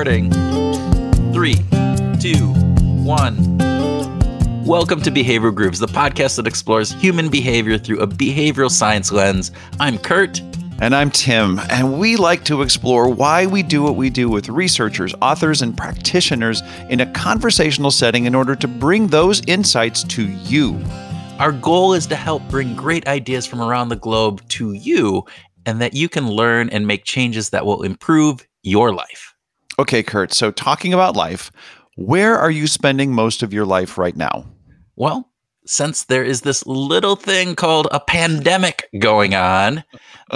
[0.00, 0.30] recording.
[1.30, 1.56] Three,
[2.18, 2.54] two,
[3.04, 3.58] one.
[4.64, 9.52] Welcome to Behavior Grooves, the podcast that explores human behavior through a behavioral science lens.
[9.78, 10.40] I'm Kurt.
[10.80, 14.48] And I'm Tim, and we like to explore why we do what we do with
[14.48, 20.26] researchers, authors, and practitioners in a conversational setting in order to bring those insights to
[20.26, 20.82] you.
[21.38, 25.26] Our goal is to help bring great ideas from around the globe to you,
[25.66, 29.29] and that you can learn and make changes that will improve your life.
[29.80, 31.50] Okay, Kurt, so talking about life,
[31.96, 34.44] where are you spending most of your life right now?
[34.96, 35.30] Well,
[35.64, 39.82] since there is this little thing called a pandemic going on,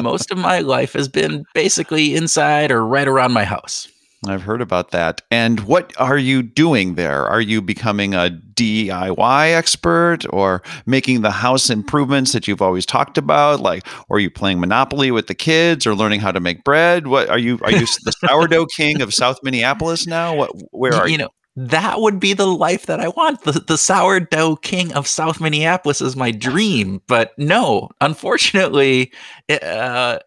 [0.01, 3.87] most of my life has been basically inside or right around my house.
[4.31, 5.21] I've heard about that.
[5.31, 7.27] And what are you doing there?
[7.27, 13.19] Are you becoming a DIY expert or making the house improvements that you've always talked
[13.19, 13.61] about?
[13.61, 17.07] Like, or are you playing Monopoly with the kids or learning how to make bread?
[17.07, 17.59] What are you?
[17.63, 20.35] Are you the sourdough king of South Minneapolis now?
[20.35, 20.51] What?
[20.71, 21.13] Where are you?
[21.13, 23.43] You know, that would be the life that I want.
[23.43, 27.01] The, the sourdough king of South Minneapolis is my dream.
[27.07, 29.13] But no, unfortunately,
[29.49, 30.19] uh,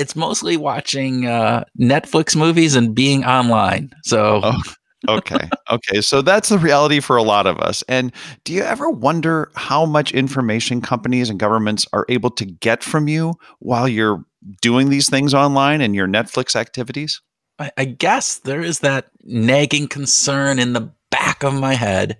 [0.00, 3.90] it's mostly watching uh, Netflix movies and being online.
[4.02, 4.40] So.
[4.42, 4.62] Oh,
[5.08, 5.48] okay.
[5.70, 6.00] Okay.
[6.00, 7.84] So that's the reality for a lot of us.
[7.86, 8.12] And
[8.44, 13.08] do you ever wonder how much information companies and governments are able to get from
[13.08, 14.24] you while you're
[14.62, 17.20] doing these things online and your Netflix activities?
[17.58, 22.18] I, I guess there is that nagging concern in the back of my head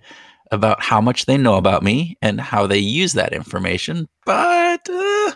[0.51, 4.07] about how much they know about me and how they use that information.
[4.25, 5.31] But uh,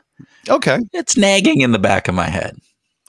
[0.50, 0.80] Okay.
[0.94, 2.58] it's nagging in the back of my head.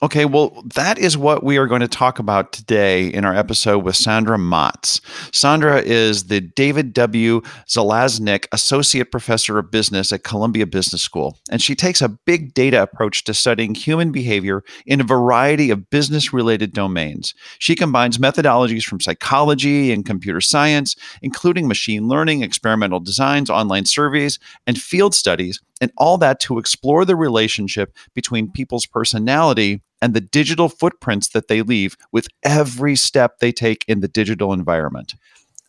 [0.03, 3.79] Okay, well, that is what we are going to talk about today in our episode
[3.83, 5.01] with Sandra Matz.
[5.33, 7.41] Sandra is the David W.
[7.67, 12.83] Zalaznick Associate Professor of Business at Columbia Business School, and she takes a big data
[12.83, 17.33] approach to studying human behavior in a variety of business related domains.
[17.59, 24.38] She combines methodologies from psychology and computer science, including machine learning, experimental designs, online surveys,
[24.67, 30.20] and field studies, and all that to explore the relationship between people's personality and the
[30.20, 35.14] digital footprints that they leave with every step they take in the digital environment.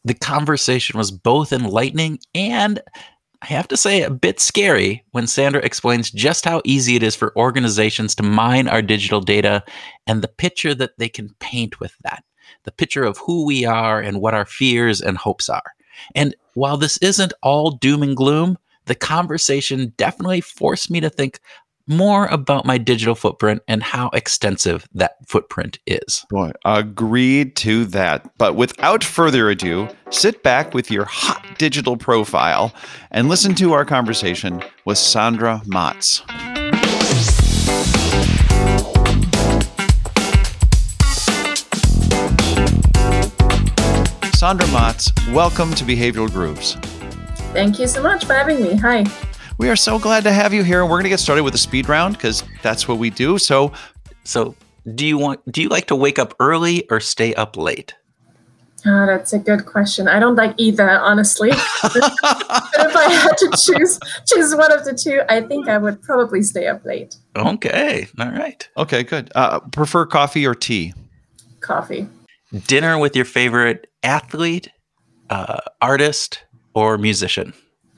[0.05, 2.81] The conversation was both enlightening and
[3.41, 7.15] I have to say a bit scary when Sandra explains just how easy it is
[7.15, 9.63] for organizations to mine our digital data
[10.07, 12.23] and the picture that they can paint with that.
[12.63, 15.73] The picture of who we are and what our fears and hopes are.
[16.15, 18.57] And while this isn't all doom and gloom,
[18.87, 21.39] the conversation definitely forced me to think
[21.89, 26.25] more about my digital footprint and how extensive that footprint is.
[26.29, 28.29] Boy, agreed to that.
[28.37, 32.73] But without further ado, sit back with your hot digital profile
[33.11, 36.23] and listen to our conversation with Sandra Matz.
[44.37, 46.77] Sandra Matz, welcome to Behavioral Grooves.
[47.57, 48.75] Thank you so much for having me.
[48.75, 49.03] Hi.
[49.57, 50.81] We are so glad to have you here.
[50.81, 53.39] and We're going to get started with a speed round because that's what we do.
[53.39, 53.73] So,
[54.25, 54.55] So,
[54.93, 57.95] do you want do you like to wake up early or stay up late?
[58.85, 60.07] Ah, that's a good question.
[60.07, 61.49] I don't like either, honestly.
[61.81, 63.99] but if I had to choose
[64.31, 67.15] choose one of the two, I think I would probably stay up late.
[67.35, 68.07] Okay.
[68.19, 68.69] All right.
[68.77, 69.31] okay, good.
[69.33, 70.93] Uh, prefer coffee or tea?
[71.61, 72.07] Coffee.
[72.67, 74.69] Dinner with your favorite athlete,
[75.31, 76.43] uh, artist,
[76.77, 77.53] or musician?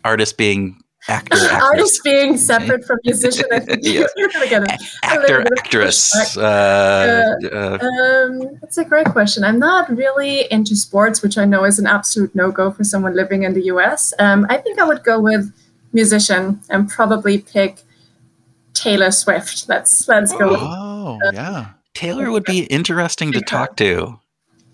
[0.06, 0.80] Artist being
[1.10, 1.64] actor, actress.
[1.64, 4.06] Artist being separate from musician, I think Yeah.
[4.16, 6.38] you're gonna get a, a actor, little actress.
[6.38, 9.44] Uh, uh, Um, that's a great question.
[9.44, 13.16] I'm not really into sports, which I know is an absolute no go for someone
[13.16, 14.14] living in the US.
[14.20, 15.52] Um, I think I would go with
[15.94, 17.82] musician and probably pick
[18.74, 19.68] Taylor Swift.
[19.68, 20.50] Let's let's go.
[20.52, 21.66] with Oh, yeah.
[21.94, 24.20] Taylor would be interesting to talk to.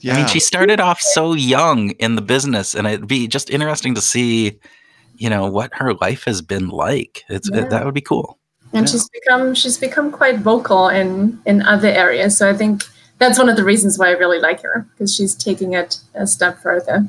[0.05, 0.13] Yeah.
[0.13, 3.95] I mean, she started off so young in the business, and it'd be just interesting
[3.95, 4.59] to see,
[5.15, 7.23] you know, what her life has been like.
[7.27, 7.65] It's Yeah.
[7.69, 8.37] that would be cool.
[8.73, 8.91] and Yeah.
[8.91, 12.83] she's become she's become quite vocal in in other areas so i think
[13.19, 16.25] that's one of the reasons why i really like her because she's taking it a
[16.27, 17.07] step further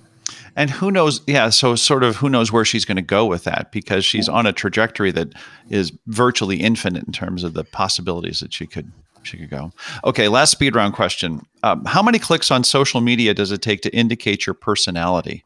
[0.58, 1.20] And who knows?
[1.26, 4.26] Yeah, so sort of who knows where she's going to go with that because she's
[4.28, 5.28] on a trajectory that
[5.68, 8.90] is virtually infinite in terms of the possibilities that she could
[9.26, 9.72] she could go.
[10.04, 13.82] Okay, last speed round question: um, How many clicks on social media does it take
[13.82, 15.44] to indicate your personality?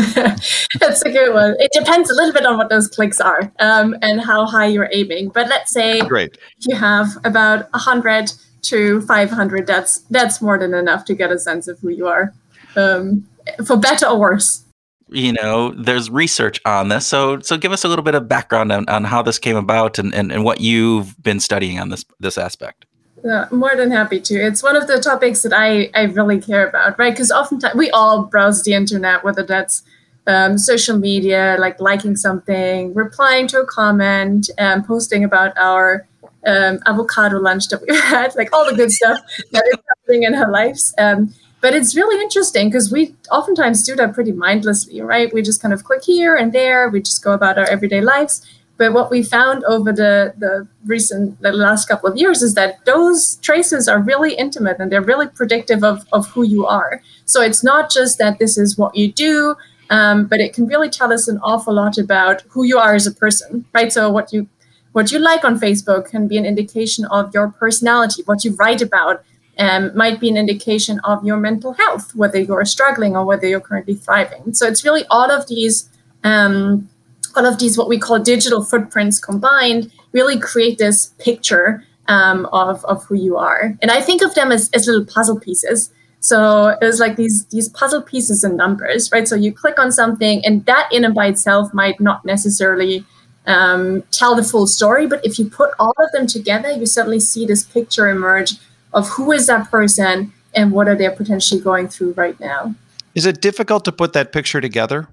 [0.79, 3.95] that's a good one it depends a little bit on what those clicks are um,
[4.01, 6.35] and how high you're aiming but let's say Great.
[6.61, 8.31] you have about 100
[8.63, 12.33] to 500 that's that's more than enough to get a sense of who you are
[12.75, 13.27] um,
[13.65, 14.65] for better or worse
[15.09, 18.71] You know, there's research on this, so so give us a little bit of background
[18.71, 22.04] on, on how this came about and, and, and what you've been studying on this
[22.19, 22.86] this aspect.
[23.24, 24.36] Yeah, more than happy to.
[24.36, 27.13] It's one of the topics that I, I really care about, right?
[27.13, 29.81] Because oftentimes we all browse the internet, whether that's
[30.27, 36.07] um, social media, like liking something, replying to a comment, and posting about our
[36.45, 39.19] um, avocado lunch that we had, like all the good stuff
[39.51, 40.94] that is happening in our lives.
[40.98, 45.33] Um, but it's really interesting because we oftentimes do that pretty mindlessly, right?
[45.33, 48.45] We just kind of click here and there, we just go about our everyday lives.
[48.77, 52.86] But what we found over the, the recent, the last couple of years is that
[52.86, 57.01] those traces are really intimate and they're really predictive of, of who you are.
[57.25, 59.56] So it's not just that this is what you do,
[59.89, 63.07] um, but it can really tell us an awful lot about who you are as
[63.07, 63.92] a person, right?
[63.92, 64.48] So what you
[64.94, 68.24] what you like on Facebook can be an indication of your personality.
[68.25, 69.24] What you write about
[69.59, 73.59] um, might be an indication of your mental health, whether you're struggling or whether you're
[73.59, 74.54] currently thriving.
[74.54, 75.89] So it's really all of these,
[76.24, 76.89] um,
[77.36, 82.83] all of these what we call digital footprints combined, really create this picture um, of
[82.86, 83.75] of who you are.
[83.81, 85.92] And I think of them as, as little puzzle pieces.
[86.19, 89.27] So it's like these these puzzle pieces and numbers, right?
[89.27, 93.06] So you click on something, and that in and by itself might not necessarily
[93.45, 95.07] um, tell the full story.
[95.07, 98.56] But if you put all of them together, you suddenly see this picture emerge
[98.93, 102.73] of who is that person and what are they potentially going through right now.
[103.15, 105.07] Is it difficult to put that picture together?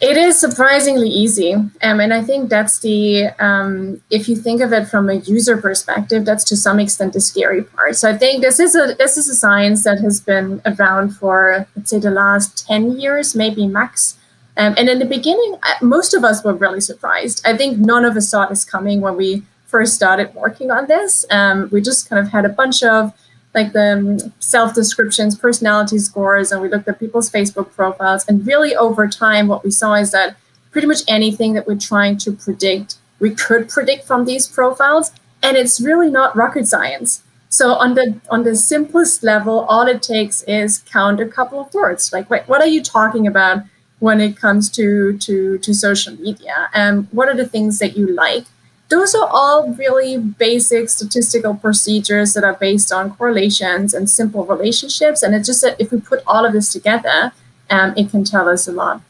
[0.00, 1.52] It is surprisingly easy.
[1.52, 5.58] Um, and I think that's the, um, if you think of it from a user
[5.58, 7.96] perspective, that's to some extent the scary part.
[7.96, 11.66] So I think this is a, this is a science that has been around for,
[11.76, 14.16] let's say, the last 10 years, maybe max.
[14.56, 17.42] Um, and in the beginning, most of us were really surprised.
[17.44, 21.24] I think none of us saw this coming when we first started working on this.
[21.30, 23.12] Um, we just kind of had a bunch of
[23.54, 28.24] like the um, self descriptions, personality scores, and we looked at people's Facebook profiles.
[28.26, 30.36] And really, over time, what we saw is that
[30.70, 35.12] pretty much anything that we're trying to predict, we could predict from these profiles,
[35.42, 37.22] and it's really not rocket science.
[37.48, 41.74] So on the on the simplest level, all it takes is count a couple of
[41.74, 42.12] words.
[42.12, 43.64] Like, wait, what are you talking about
[43.98, 46.70] when it comes to to to social media?
[46.72, 48.44] And what are the things that you like?
[48.90, 55.22] Those are all really basic statistical procedures that are based on correlations and simple relationships.
[55.22, 57.32] And it's just that if we put all of this together,
[57.70, 59.00] um, it can tell us a lot.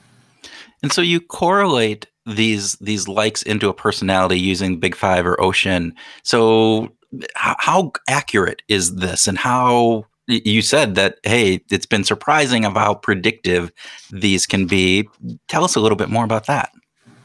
[0.82, 5.94] And so you correlate these these likes into a personality using Big Five or Ocean.
[6.22, 6.92] So
[7.34, 12.74] how, how accurate is this, and how you said that hey, it's been surprising of
[12.74, 13.72] how predictive
[14.10, 15.08] these can be.
[15.48, 16.70] Tell us a little bit more about that.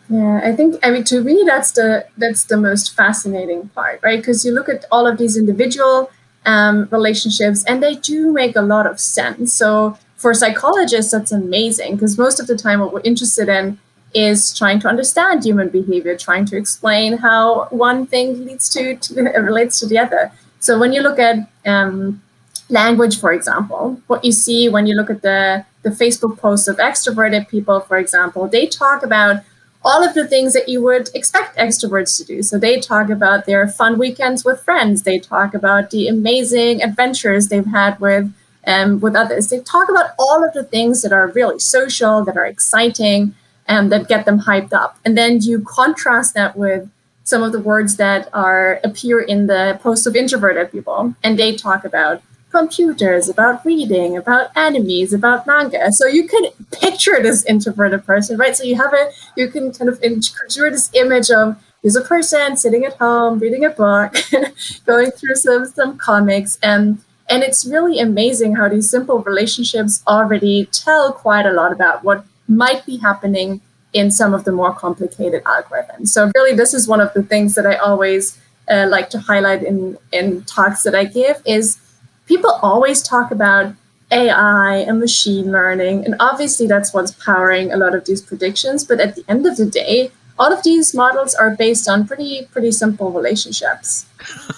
[0.08, 4.20] Yeah, I think I mean to me that's the that's the most fascinating part, right?
[4.20, 6.12] Because you look at all of these individual
[6.46, 9.54] um, relationships, and they do make a lot of sense.
[9.54, 13.80] So for psychologists, that's amazing because most of the time, what we're interested in
[14.14, 19.22] is trying to understand human behavior, trying to explain how one thing leads to, to
[19.40, 20.32] relates to the other.
[20.60, 22.22] So when you look at um,
[22.70, 26.78] language, for example, what you see when you look at the the Facebook posts of
[26.78, 29.44] extroverted people, for example, they talk about
[29.86, 32.42] all of the things that you would expect extroverts to do.
[32.42, 35.04] So they talk about their fun weekends with friends.
[35.04, 38.34] They talk about the amazing adventures they've had with
[38.68, 39.50] um, with others.
[39.50, 43.36] They talk about all of the things that are really social, that are exciting,
[43.68, 44.98] and that get them hyped up.
[45.06, 46.90] And then you contrast that with
[47.24, 51.56] some of the words that are appear in the posts of introverted people, and they
[51.56, 52.24] talk about
[52.56, 55.92] computers, about reading, about animes, about manga.
[55.92, 58.56] So you can picture this introverted person, right?
[58.56, 62.58] So you have a, you can kind of conjure this image of there's a person
[62.58, 64.16] sitting at home reading a book,
[64.86, 70.66] going through some some comics, and and it's really amazing how these simple relationships already
[70.72, 73.62] tell quite a lot about what might be happening
[73.94, 76.08] in some of the more complicated algorithms.
[76.08, 79.62] So really, this is one of the things that I always uh, like to highlight
[79.64, 81.78] in in talks that I give is
[82.26, 83.74] people always talk about
[84.12, 88.84] AI and machine learning, and obviously that's what's powering a lot of these predictions.
[88.84, 92.48] But at the end of the day, all of these models are based on pretty
[92.52, 94.06] pretty simple relationships.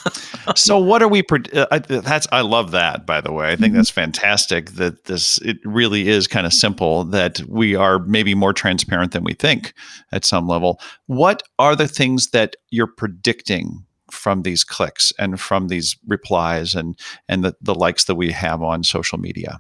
[0.56, 1.24] so what are we?
[1.54, 3.06] Uh, that's I love that.
[3.06, 3.78] By the way, I think mm-hmm.
[3.78, 4.72] that's fantastic.
[4.72, 7.04] That this it really is kind of simple.
[7.04, 9.74] That we are maybe more transparent than we think
[10.12, 10.80] at some level.
[11.06, 16.98] What are the things that you're predicting from these clicks and from these replies and
[17.28, 19.60] and the, the likes that we have on social media.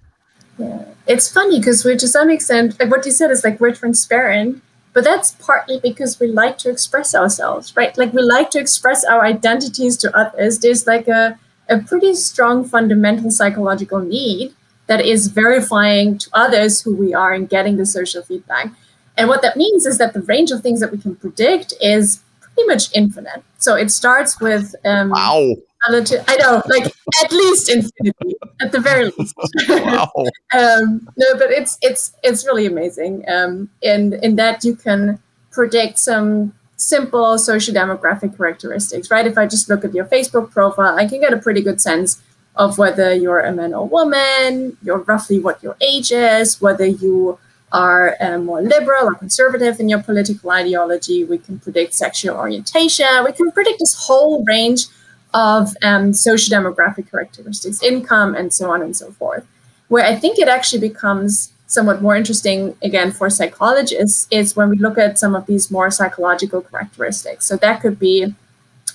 [0.58, 0.84] Yeah.
[1.06, 4.62] It's funny because we're to some extent like what you said is like we're transparent
[4.94, 7.98] but that's partly because we like to express ourselves right?
[7.98, 10.60] Like we like to express our identities to others.
[10.60, 11.38] There's like a,
[11.70, 14.54] a pretty strong fundamental psychological need
[14.88, 18.72] that is verifying to others who we are and getting the social feedback.
[19.18, 22.22] And what that means is that the range of things that we can predict is
[22.58, 23.44] pretty much infinite.
[23.58, 25.56] So it starts with um, wow.
[25.88, 26.86] I know, like
[27.24, 29.36] at least infinity, at the very least.
[29.70, 30.12] wow.
[30.54, 33.24] um, no, but it's it's it's really amazing.
[33.30, 35.20] Um, in in that you can
[35.52, 39.26] predict some simple social demographic characteristics, right?
[39.26, 42.22] If I just look at your Facebook profile, I can get a pretty good sense
[42.56, 47.38] of whether you're a man or woman, you're roughly what your age is, whether you
[47.72, 51.24] are um, more liberal or conservative in your political ideology.
[51.24, 53.08] We can predict sexual orientation.
[53.26, 54.86] We can predict this whole range
[55.34, 59.46] of um, social demographic characteristics, income, and so on and so forth.
[59.90, 64.78] Where I think it actually becomes somewhat more interesting, again, for psychologists, is when we
[64.78, 67.46] look at some of these more psychological characteristics.
[67.46, 68.34] So that could be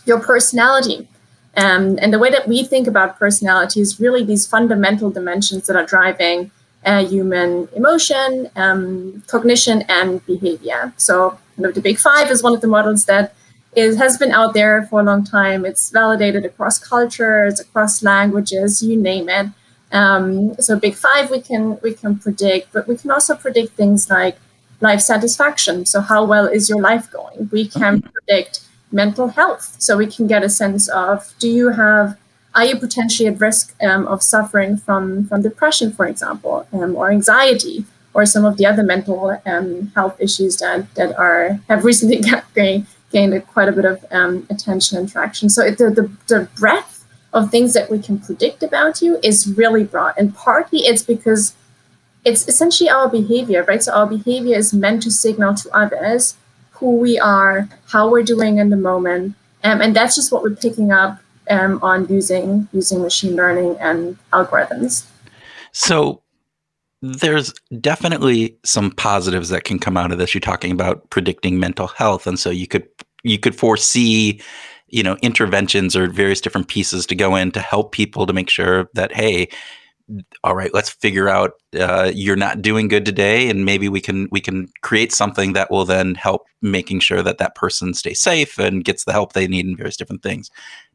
[0.07, 1.09] your personality.
[1.55, 5.77] Um, and the way that we think about personality is really these fundamental dimensions that
[5.77, 6.51] are driving
[6.85, 10.93] uh, human emotion, um, cognition, and behavior.
[10.97, 13.35] So, you know, the Big Five is one of the models that
[13.75, 15.65] is, has been out there for a long time.
[15.65, 19.47] It's validated across cultures, across languages, you name it.
[19.93, 24.09] Um, so, Big Five we can we can predict, but we can also predict things
[24.11, 24.39] like
[24.81, 25.87] life satisfaction.
[25.87, 27.49] So, how well is your life going?
[27.53, 28.61] We can predict
[28.91, 32.17] mental health, so we can get a sense of do you have
[32.55, 37.11] are you potentially at risk um, of suffering from, from depression, for example, um, or
[37.11, 42.21] anxiety, or some of the other mental um, health issues that, that are have recently
[42.55, 45.49] gained, gained quite a bit of um, attention and traction?
[45.49, 49.85] So the, the, the breadth of things that we can predict about you is really
[49.85, 50.15] broad.
[50.19, 51.55] And partly it's because
[52.25, 53.83] it's essentially our behavior, right?
[53.83, 56.37] So our behavior is meant to signal to others
[56.73, 59.35] who we are, how we're doing in the moment.
[59.65, 64.17] Um, and that's just what we're picking up um, on using using machine learning and
[64.33, 65.07] algorithms.
[65.73, 66.23] So
[67.01, 70.35] there's definitely some positives that can come out of this.
[70.35, 72.87] You're talking about predicting mental health, and so you could
[73.25, 74.41] you could foresee
[74.89, 78.51] you know interventions or various different pieces to go in to help people to make
[78.51, 79.49] sure that hey
[80.45, 84.29] all right let's figure out uh, you're not doing good today and maybe we can
[84.31, 88.59] we can create something that will then help making sure that that person stays safe
[88.59, 90.51] and gets the help they need in various different things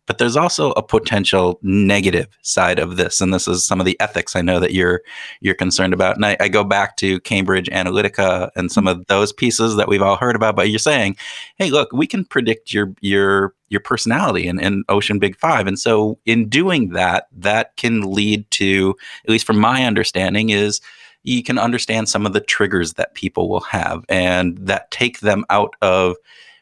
[0.07, 3.99] but there's also a potential negative side of this, and this is some of the
[3.99, 5.01] ethics I know that you're
[5.41, 6.15] you're concerned about.
[6.15, 10.01] And I, I go back to Cambridge Analytica and some of those pieces that we've
[10.01, 10.55] all heard about.
[10.55, 11.17] But you're saying,
[11.57, 15.77] hey, look, we can predict your your your personality in, in Ocean Big Five, and
[15.77, 18.95] so in doing that, that can lead to,
[19.25, 20.79] at least from my understanding, is
[21.23, 25.43] you can understand some of the triggers that people will have and that take them
[25.49, 26.15] out of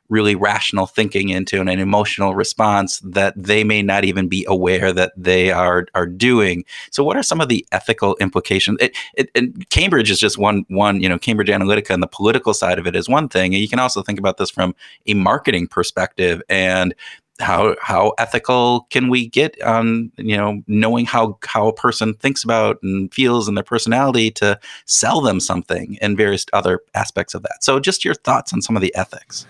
[0.10, 4.94] really rational thinking into an, an emotional response that they may not even be aware
[4.94, 6.66] that they are are doing.
[6.92, 8.78] So, what are some of the ethical implications?
[8.82, 11.02] It, it, and Cambridge is just one one.
[11.02, 13.54] You know, Cambridge Analytica and the political side of it is one thing.
[13.54, 16.94] And you can also think about this from a marketing perspective and
[17.40, 22.44] how how ethical can we get on you know knowing how how a person thinks
[22.44, 27.44] about and feels and their personality to sell them something and various other aspects of
[27.44, 29.46] that so just your thoughts on some of the ethics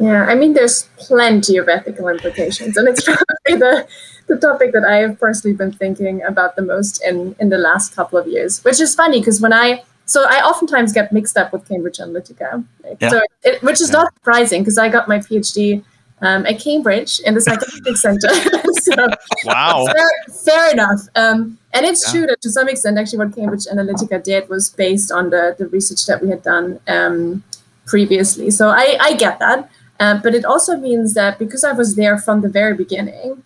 [0.00, 3.86] yeah, I mean, there's plenty of ethical implications, and it's probably the
[4.26, 7.94] the topic that I have personally been thinking about the most in in the last
[7.94, 8.64] couple of years.
[8.64, 12.64] Which is funny because when I so I oftentimes get mixed up with Cambridge Analytica,
[13.00, 13.08] yeah.
[13.10, 13.98] so it, which is yeah.
[13.98, 15.84] not surprising because I got my PhD
[16.22, 18.28] um, at Cambridge in the Psychometrics Center.
[18.80, 19.08] so,
[19.44, 21.00] wow, fair, fair enough.
[21.14, 22.12] Um, and it's yeah.
[22.12, 25.68] true that to some extent, actually, what Cambridge Analytica did was based on the the
[25.68, 27.44] research that we had done um,
[27.86, 28.50] previously.
[28.50, 29.70] So I I get that.
[30.00, 33.44] Uh, but it also means that because I was there from the very beginning,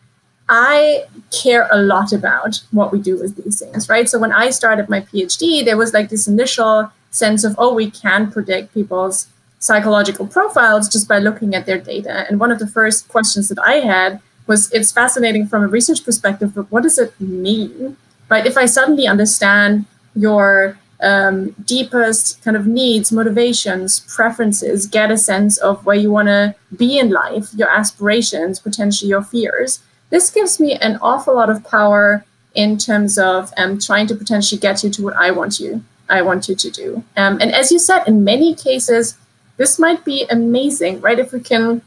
[0.49, 4.09] I care a lot about what we do with these things, right?
[4.09, 7.91] So when I started my PhD, there was like this initial sense of, oh, we
[7.91, 9.27] can predict people's
[9.59, 12.27] psychological profiles just by looking at their data.
[12.29, 16.05] And one of the first questions that I had was it's fascinating from a research
[16.05, 17.97] perspective, but what does it mean?
[18.29, 18.47] Right?
[18.47, 25.59] If I suddenly understand your um, deepest kind of needs, motivations, preferences, get a sense
[25.59, 29.81] of where you want to be in life, your aspirations, potentially your fears.
[30.11, 34.61] This gives me an awful lot of power in terms of um, trying to potentially
[34.61, 35.85] get you to what I want you.
[36.09, 37.05] I want you to do.
[37.17, 39.17] Um, and as you said, in many cases,
[39.57, 41.19] this might be amazing, right?
[41.19, 41.83] If we can,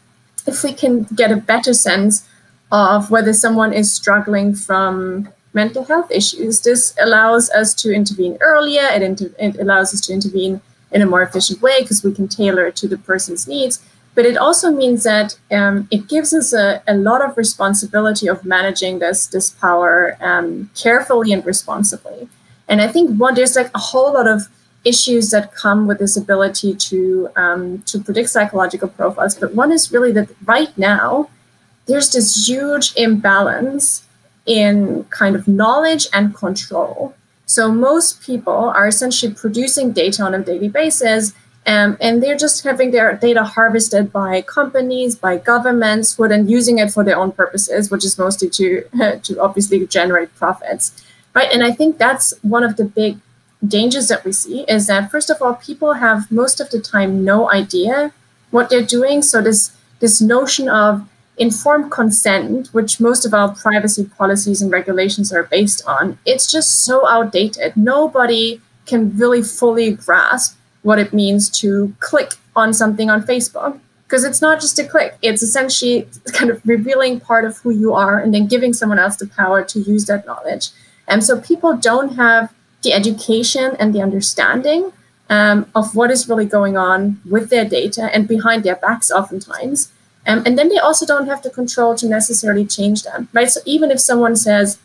[0.45, 2.27] if we can get a better sense
[2.71, 5.29] of whether someone is struggling from
[5.61, 6.53] mental health issues.
[6.69, 8.85] This allows us to intervene earlier.
[8.95, 10.61] It, inter- it allows us to intervene
[10.95, 13.75] in a more efficient way because we can tailor it to the person's needs.
[14.15, 18.37] But it also means that um, it gives us a, a, lot of responsibility of
[18.55, 19.93] managing this this power
[20.29, 20.49] um,
[20.83, 22.21] carefully and responsibly.
[22.69, 24.39] And I think one there's like a whole lot of
[24.91, 29.35] issues that come with this ability to um, to predict psychological profiles.
[29.41, 31.29] But one is really that right now
[31.87, 34.06] there's this huge imbalance
[34.47, 37.13] in kind of knowledge and control.
[37.45, 41.33] So most people are essentially producing data on a daily basis,
[41.65, 46.47] um, and they're just having their data harvested by companies, by governments, who are then
[46.47, 48.83] using it for their own purposes, which is mostly to
[49.23, 50.93] to obviously generate profits,
[51.35, 51.51] right?
[51.51, 53.19] And I think that's one of the big
[53.65, 57.25] dangers that we see is that first of all, people have most of the time
[57.25, 58.13] no idea
[58.51, 59.21] what they're doing.
[59.21, 65.31] So this this notion of informed consent, which most of our privacy policies and regulations
[65.31, 67.77] are based on, it's just so outdated.
[67.77, 73.79] Nobody can really fully grasp what it means to click on something on Facebook.
[74.03, 77.93] Because it's not just a click, it's essentially kind of revealing part of who you
[77.93, 80.69] are and then giving someone else the power to use that knowledge.
[81.09, 82.53] And so people don't have
[82.83, 84.93] the education and the understanding
[85.29, 89.91] um, of what is really going on with their data and behind their backs, oftentimes.
[90.27, 93.49] Um, and then they also don't have the control to necessarily change them, right?
[93.49, 94.77] So even if someone says,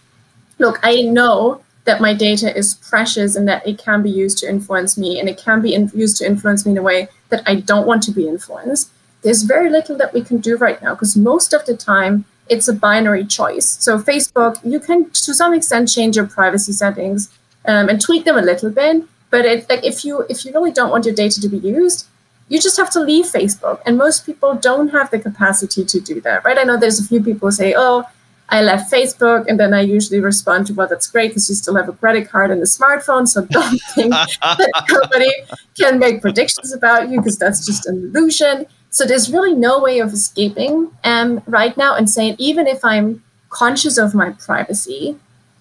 [0.58, 4.48] look, I know that my data is precious and that it can be used to
[4.48, 7.42] influence me and it can be in- used to influence me in a way that
[7.44, 8.90] I don't want to be influenced,
[9.22, 12.68] there's very little that we can do right now because most of the time it's
[12.68, 13.68] a binary choice.
[13.80, 17.30] So Facebook, you can to some extent change your privacy settings
[17.66, 20.72] um, and tweak them a little bit, but it, like if you if you really
[20.72, 22.06] don't want your data to be used,
[22.52, 23.80] you just have to leave Facebook.
[23.86, 26.58] And most people don't have the capacity to do that, right?
[26.58, 28.04] I know there's a few people who say, oh,
[28.50, 31.76] I left Facebook, and then I usually respond to, well, that's great because you still
[31.76, 33.26] have a credit card and a smartphone.
[33.26, 35.32] So don't think that nobody
[35.78, 38.66] can make predictions about you because that's just an illusion.
[38.90, 43.22] So there's really no way of escaping um, right now and saying, even if I'm
[43.48, 45.16] conscious of my privacy,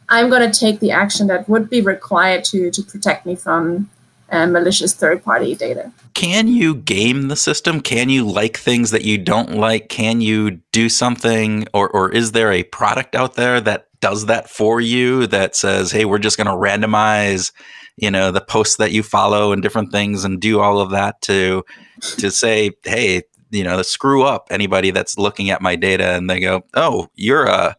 [0.09, 3.89] I'm going to take the action that would be required to to protect me from
[4.31, 5.91] uh, malicious third party data.
[6.13, 7.81] Can you game the system?
[7.81, 9.89] Can you like things that you don't like?
[9.89, 14.49] Can you do something, or or is there a product out there that does that
[14.49, 17.51] for you that says, "Hey, we're just going to randomize."
[17.97, 21.21] you know the posts that you follow and different things and do all of that
[21.21, 21.61] to
[22.01, 26.39] to say hey you know screw up anybody that's looking at my data and they
[26.39, 27.75] go oh you're a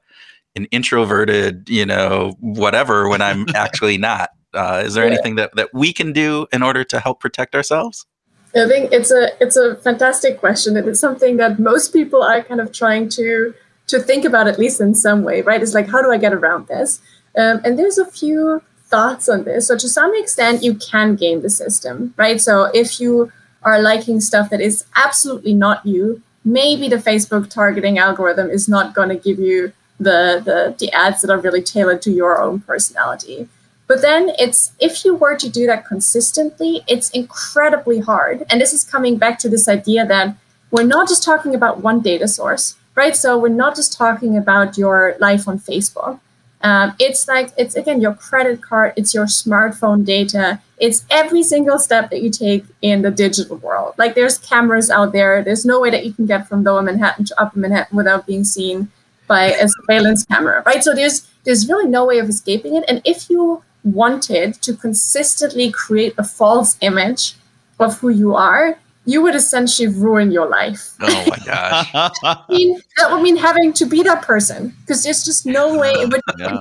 [0.57, 4.31] an introverted, you know, whatever when I'm actually not.
[4.55, 5.13] Uh, is there yeah.
[5.13, 8.07] anything that, that we can do in order to help protect ourselves?
[8.55, 12.43] I think it's a it's a fantastic question, and it's something that most people are
[12.43, 13.55] kind of trying to
[13.87, 15.63] to think about at least in some way, right?
[15.63, 17.01] It's like how do I get around this?
[17.37, 19.69] Um, and there's a few thoughts on this.
[19.69, 22.39] So to some extent, you can game the system, right?
[22.41, 27.99] So if you are liking stuff that is absolutely not you, maybe the Facebook targeting
[27.99, 32.03] algorithm is not going to give you the, the the ads that are really tailored
[32.03, 33.49] to your own personality.
[33.93, 38.47] But then it's if you were to do that consistently, it's incredibly hard.
[38.49, 40.35] And this is coming back to this idea that
[40.71, 43.15] we're not just talking about one data source, right?
[43.15, 46.21] So we're not just talking about your life on Facebook.
[46.63, 51.79] Um, it's like it's again your credit card, it's your smartphone data, it's every single
[51.79, 53.93] step that you take in the digital world.
[53.99, 55.45] Like there's cameras out there.
[55.45, 58.45] There's no way that you can get from lower Manhattan to upper Manhattan without being
[58.45, 58.91] seen
[59.27, 60.83] by a surveillance camera, right?
[60.83, 62.85] So there's there's really no way of escaping it.
[62.89, 67.35] And if you wanted to consistently create a false image
[67.79, 70.95] of who you are, you would essentially ruin your life.
[71.01, 71.91] Oh my gosh.
[72.25, 75.91] I mean, that would mean having to be that person because there's just no way
[75.91, 76.61] it would yeah.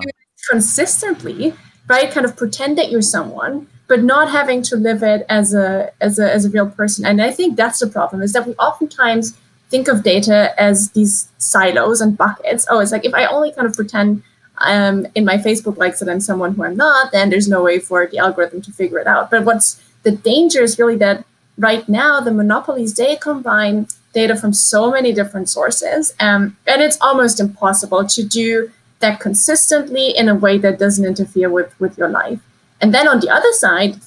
[0.50, 1.54] consistently,
[1.88, 2.12] right?
[2.12, 6.18] Kind of pretend that you're someone, but not having to live it as a as
[6.18, 7.06] a as a real person.
[7.06, 9.38] And I think that's the problem is that we oftentimes
[9.70, 12.66] think of data as these silos and buckets.
[12.70, 14.24] Oh, it's like if I only kind of pretend
[14.66, 17.80] um, in my Facebook likes that I'm someone who I'm not, then there's no way
[17.80, 19.32] for the algorithm to figure it out.
[19.32, 21.26] But what's the danger is really that
[21.58, 26.98] right now the monopolies they combine data from so many different sources, um, and it's
[27.02, 32.10] almost impossible to do that consistently in a way that doesn't interfere with with your
[32.10, 32.40] life.
[32.80, 34.00] And then on the other side,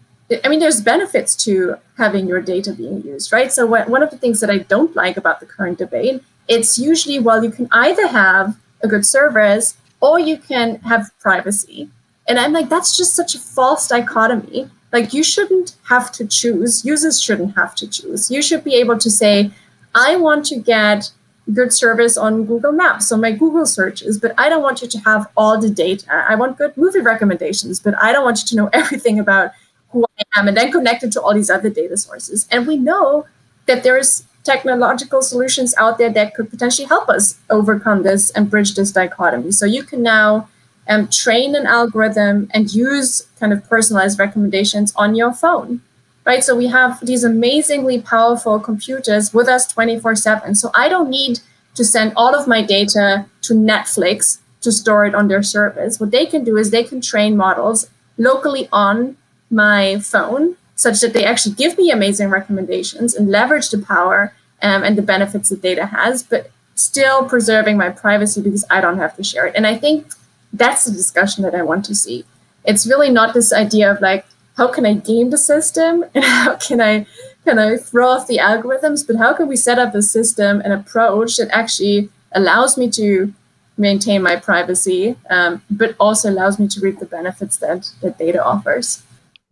[0.43, 3.53] I mean, there's benefits to having your data being used, right?
[3.53, 7.19] So one of the things that I don't like about the current debate, it's usually
[7.19, 11.91] well, you can either have a good service or you can have privacy,
[12.27, 14.71] and I'm like, that's just such a false dichotomy.
[14.93, 16.85] Like you shouldn't have to choose.
[16.85, 18.31] Users shouldn't have to choose.
[18.31, 19.51] You should be able to say,
[19.95, 21.11] I want to get
[21.53, 24.99] good service on Google Maps, so my Google searches, but I don't want you to
[25.01, 26.07] have all the data.
[26.29, 29.51] I want good movie recommendations, but I don't want you to know everything about
[29.91, 32.49] who I am, and then connected to all these other data sources.
[32.51, 33.27] And we know
[33.67, 38.75] that there's technological solutions out there that could potentially help us overcome this and bridge
[38.75, 39.51] this dichotomy.
[39.51, 40.49] So you can now
[40.87, 45.81] um, train an algorithm and use kind of personalized recommendations on your phone,
[46.27, 46.45] right?
[46.45, 50.55] So we have these amazingly powerful computers with us 24 7.
[50.55, 51.41] So I don't need
[51.75, 55.99] to send all of my data to Netflix to store it on their service.
[55.99, 59.17] What they can do is they can train models locally on
[59.51, 64.83] my phone such that they actually give me amazing recommendations and leverage the power um,
[64.83, 69.17] and the benefits that data has, but still preserving my privacy because I don't have
[69.17, 69.55] to share it.
[69.55, 70.07] And I think
[70.53, 72.25] that's the discussion that I want to see.
[72.65, 74.25] It's really not this idea of like,
[74.57, 77.07] how can I game the system and how can I
[77.45, 80.73] kind of throw off the algorithms, but how can we set up a system and
[80.73, 83.33] approach that actually allows me to
[83.77, 88.43] maintain my privacy, um, but also allows me to reap the benefits that, that data
[88.43, 89.03] offers.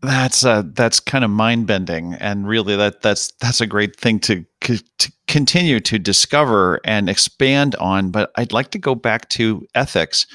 [0.02, 4.18] That's uh, that's kind of mind bending, and really that that's that's a great thing
[4.20, 4.82] to, to
[5.28, 8.10] continue to discover and expand on.
[8.10, 10.26] But I'd like to go back to ethics.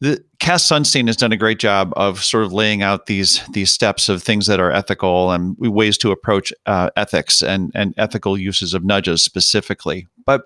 [0.00, 3.70] The Cass Sunstein has done a great job of sort of laying out these these
[3.70, 8.38] steps of things that are ethical and ways to approach uh, ethics and and ethical
[8.38, 10.06] uses of nudges specifically.
[10.24, 10.44] But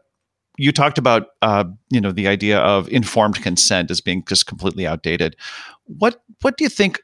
[0.58, 4.88] you talked about uh, you know the idea of informed consent as being just completely
[4.88, 5.36] outdated.
[5.84, 7.00] What what do you think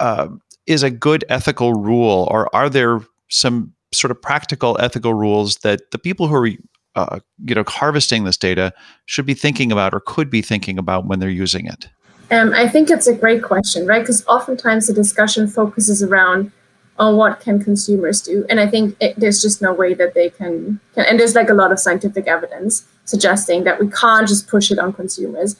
[0.00, 0.28] uh,
[0.70, 5.90] is a good ethical rule, or are there some sort of practical ethical rules that
[5.90, 6.48] the people who are
[6.94, 8.72] uh, you know harvesting this data
[9.04, 11.88] should be thinking about or could be thinking about when they're using it?
[12.30, 13.98] Um, I think it's a great question, right?
[13.98, 16.52] Because oftentimes the discussion focuses around
[17.00, 20.30] on what can consumers do, and I think it, there's just no way that they
[20.30, 21.04] can, can.
[21.06, 24.78] And there's like a lot of scientific evidence suggesting that we can't just push it
[24.78, 25.56] on consumers.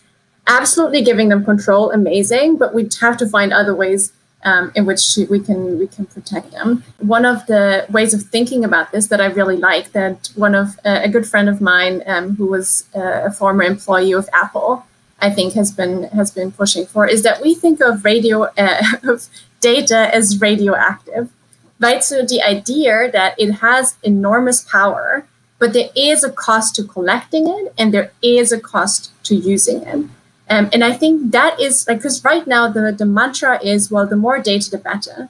[0.46, 4.12] Absolutely, giving them control, amazing, but we have to find other ways
[4.44, 6.83] um, in which we can we can protect them.
[6.98, 10.79] One of the ways of thinking about this that I really like that one of
[10.85, 14.87] uh, a good friend of mine um, who was uh, a former employee of Apple,
[15.20, 18.83] I think has been has been pushing for is that we think of radio uh,
[19.03, 19.29] of
[19.61, 21.31] data as radioactive,
[21.79, 22.03] right?
[22.03, 25.26] So the idea that it has enormous power,
[25.59, 29.83] but there is a cost to collecting it and there is a cost to using
[29.83, 30.07] it.
[30.51, 34.07] Um, and I think that is like, because right now the, the mantra is, well,
[34.07, 35.29] the more data, the better.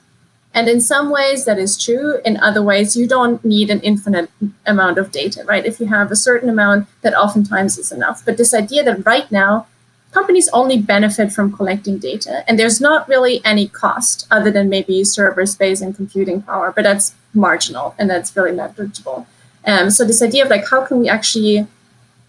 [0.53, 2.19] And in some ways that is true.
[2.25, 4.29] In other ways, you don't need an infinite
[4.65, 5.65] amount of data, right?
[5.65, 8.25] If you have a certain amount, that oftentimes is enough.
[8.25, 9.67] But this idea that right now,
[10.11, 15.05] companies only benefit from collecting data, and there's not really any cost other than maybe
[15.05, 19.25] server space and computing power, but that's marginal and that's really negligible.
[19.65, 21.65] Um, so this idea of like, how can we actually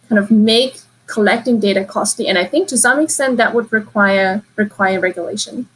[0.09, 4.43] kind of make collecting data costly and i think to some extent that would require
[4.57, 5.69] require regulation.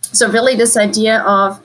[0.00, 1.62] So really this idea of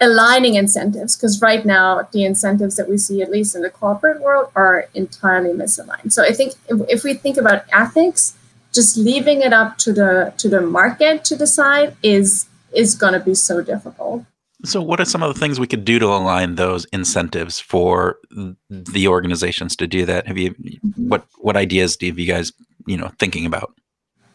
[0.00, 4.20] aligning incentives because right now the incentives that we see at least in the corporate
[4.20, 6.12] world are entirely misaligned.
[6.12, 8.34] So i think if, if we think about ethics
[8.72, 13.20] just leaving it up to the to the market to decide is is going to
[13.20, 14.24] be so difficult
[14.64, 18.18] so, what are some of the things we could do to align those incentives for
[18.68, 20.26] the organizations to do that?
[20.26, 20.54] Have you
[20.96, 22.52] what what ideas do you guys
[22.86, 23.74] you know thinking about?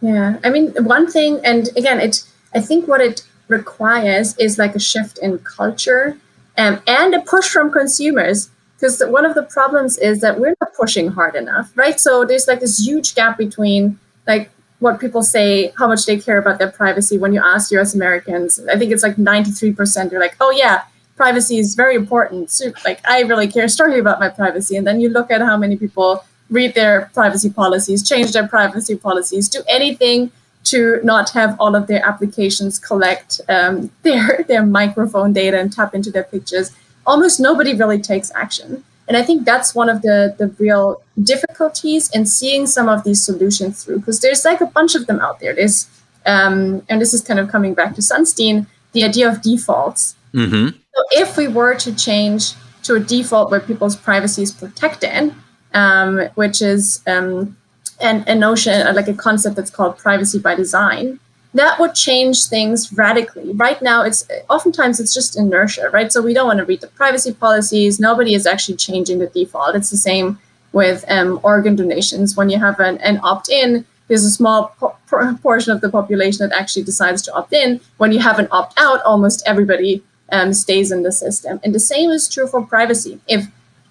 [0.02, 4.76] Yeah, I mean, one thing, and again, it I think what it requires is like
[4.76, 6.18] a shift in culture
[6.58, 8.50] um, and a push from consumers.
[8.76, 12.00] Because one of the problems is that we're not pushing hard enough, right?
[12.00, 16.38] So there's like this huge gap between like what people say, how much they care
[16.38, 18.60] about their privacy when you ask US Americans.
[18.72, 20.12] I think it's like 93%.
[20.12, 20.84] You're like, oh, yeah,
[21.16, 22.52] privacy is very important.
[22.52, 24.78] So, like, I really care strongly about my privacy.
[24.78, 28.96] And then you look at how many people read their privacy policies, change their privacy
[28.96, 30.32] policies, do anything
[30.66, 35.96] to not have all of their applications collect um, their, their microphone data and tap
[35.96, 36.72] into their pictures.
[37.06, 38.84] Almost nobody really takes action.
[39.08, 43.24] And I think that's one of the, the real difficulties in seeing some of these
[43.24, 45.56] solutions through, because there's like a bunch of them out there.
[45.56, 45.88] There's,
[46.26, 50.16] um, and this is kind of coming back to Sunstein, the idea of defaults.
[50.34, 50.68] Mm-hmm.
[50.68, 55.34] So if we were to change to a default where people's privacy is protected,
[55.74, 57.56] um, which is um,
[58.02, 61.20] an, a notion, like a concept that's called privacy by design,
[61.60, 63.52] that would change things radically.
[63.54, 66.12] Right now, it's oftentimes it's just inertia, right?
[66.12, 68.00] So we don't want to read the privacy policies.
[68.00, 69.76] Nobody is actually changing the default.
[69.76, 70.40] It's the same
[70.74, 72.36] with um, organ donations.
[72.36, 74.96] When you have an, an opt-in, there's a small po-
[75.42, 77.82] portion of the population that actually decides to opt in.
[77.98, 81.60] When you have an opt out, almost everybody um, stays in the system.
[81.64, 83.20] And the same is true for privacy.
[83.28, 83.48] If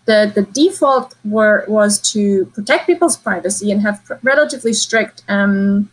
[0.06, 5.90] the, the default were was to protect people's privacy and have pr- relatively strict um,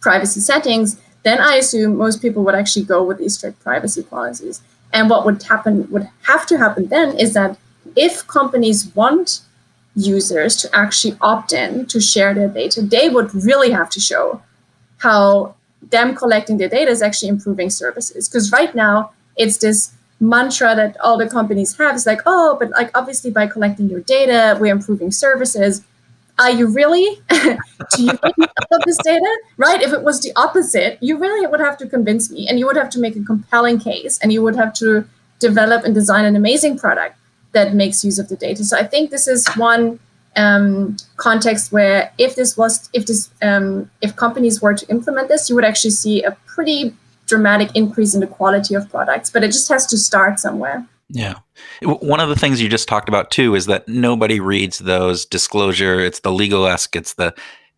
[0.00, 4.60] privacy settings, then I assume most people would actually go with these strict privacy policies.
[4.92, 7.58] And what would happen, would have to happen then is that
[7.96, 9.40] if companies want
[9.94, 14.42] users to actually opt in to share their data, they would really have to show
[14.98, 15.54] how
[15.90, 18.28] them collecting their data is actually improving services.
[18.28, 22.70] Because right now, it's this mantra that all the companies have is like, oh, but
[22.70, 25.82] like obviously by collecting your data, we're improving services.
[26.42, 27.20] Are you really?
[27.30, 28.34] Do you really
[28.70, 29.38] know this data?
[29.56, 29.80] Right?
[29.80, 32.76] If it was the opposite, you really would have to convince me and you would
[32.76, 35.04] have to make a compelling case and you would have to
[35.38, 37.16] develop and design an amazing product
[37.52, 38.64] that makes use of the data.
[38.64, 39.98] So I think this is one
[40.36, 45.48] um, context where if this was if this um, if companies were to implement this,
[45.48, 46.94] you would actually see a pretty
[47.26, 49.30] dramatic increase in the quality of products.
[49.30, 50.86] But it just has to start somewhere.
[51.12, 51.34] Yeah.
[51.82, 56.00] One of the things you just talked about too is that nobody reads those disclosure.
[56.00, 56.96] It's the legal esque.
[56.96, 57.34] It's the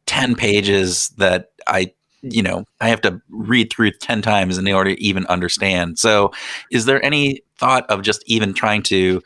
[0.06, 1.92] ten pages that I
[2.22, 5.98] you know I have to read through ten times in order to even understand.
[5.98, 6.30] So,
[6.70, 9.20] is there any thought of just even trying to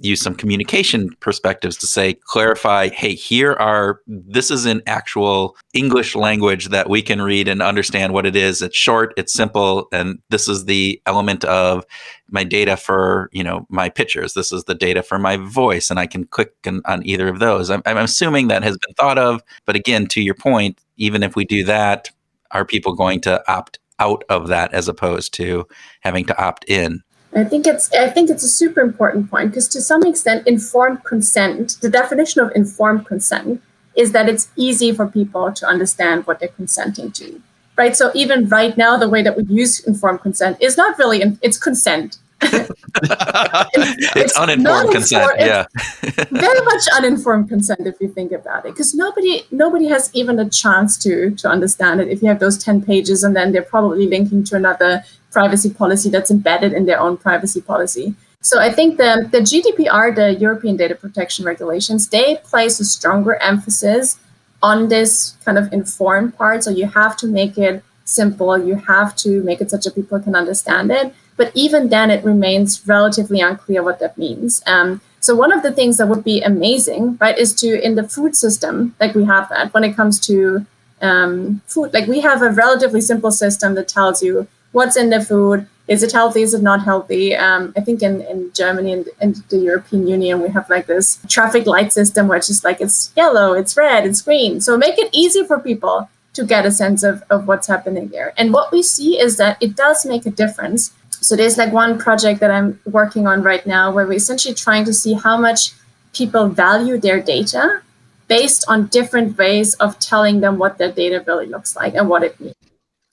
[0.00, 6.16] use some communication perspectives to say clarify hey here are this is an actual english
[6.16, 8.62] language that we can read and understand what it is.
[8.62, 11.84] It's short it's simple and this is the element of
[12.30, 14.34] my data for you know my pictures.
[14.34, 17.38] This is the data for my voice and i can click on, on either of
[17.38, 17.70] those.
[17.70, 21.36] I'm, I'm assuming that has been thought of but again to your point even if
[21.36, 22.10] we do that
[22.52, 25.66] are people going to opt out of that as opposed to
[26.00, 27.02] having to opt in
[27.34, 31.04] I think it's I think it's a super important point because to some extent informed
[31.04, 33.62] consent, the definition of informed consent
[33.94, 37.40] is that it's easy for people to understand what they're consenting to.
[37.76, 37.96] Right?
[37.96, 41.38] So even right now the way that we use informed consent is not really in,
[41.40, 42.18] it's consent.
[42.42, 42.70] it's,
[44.16, 45.32] it's, uninformed consent.
[45.38, 45.66] yeah.
[46.30, 48.72] very much uninformed consent if you think about it.
[48.72, 52.58] Because nobody nobody has even a chance to to understand it if you have those
[52.62, 57.00] 10 pages and then they're probably linking to another privacy policy that's embedded in their
[57.00, 58.14] own privacy policy.
[58.42, 63.34] So I think the, the GDPR, the European Data Protection Regulations, they place a stronger
[63.36, 64.18] emphasis
[64.62, 66.64] on this kind of informed part.
[66.64, 70.18] So you have to make it simple, you have to make it such that people
[70.20, 71.14] can understand it.
[71.36, 74.62] But even then, it remains relatively unclear what that means.
[74.66, 78.08] Um, so one of the things that would be amazing, right, is to in the
[78.08, 80.66] food system, like we have that when it comes to
[81.02, 85.20] um, food, like we have a relatively simple system that tells you what's in the
[85.20, 85.66] food?
[85.88, 86.42] Is it healthy?
[86.42, 87.34] Is it not healthy?
[87.34, 91.18] Um, i think in, in germany and, and the european union we have like this
[91.28, 94.60] traffic light system where it's just like it's yellow it's red it's green.
[94.60, 98.32] So make it easy for people to get a sense of, of what's happening there.
[98.36, 100.92] And what we see is that it does make a difference.
[101.10, 104.84] So there's like one project that i'm working on right now where we're essentially trying
[104.84, 105.72] to see how much
[106.14, 107.82] people value their data
[108.28, 112.22] based on different ways of telling them what their data really looks like and what
[112.22, 112.69] it means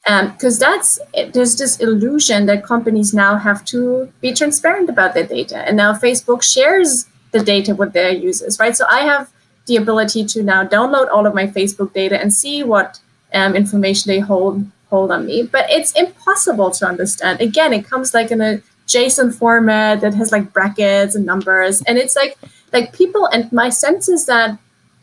[0.08, 1.00] because um, that's
[1.34, 5.58] there's this illusion that companies now have to be transparent about their data.
[5.68, 8.76] And now facebook shares the data with their users right?
[8.76, 9.30] So i have
[9.66, 13.00] the ability to now download all of my facebook data and see what
[13.34, 15.44] um, information they hold hold on me.
[15.44, 17.42] But it's impossible to understand.
[17.42, 21.82] Again it comes like in a json format that has like brackets and numbers.
[21.82, 22.38] And it's like
[22.72, 24.58] like people and my sense is that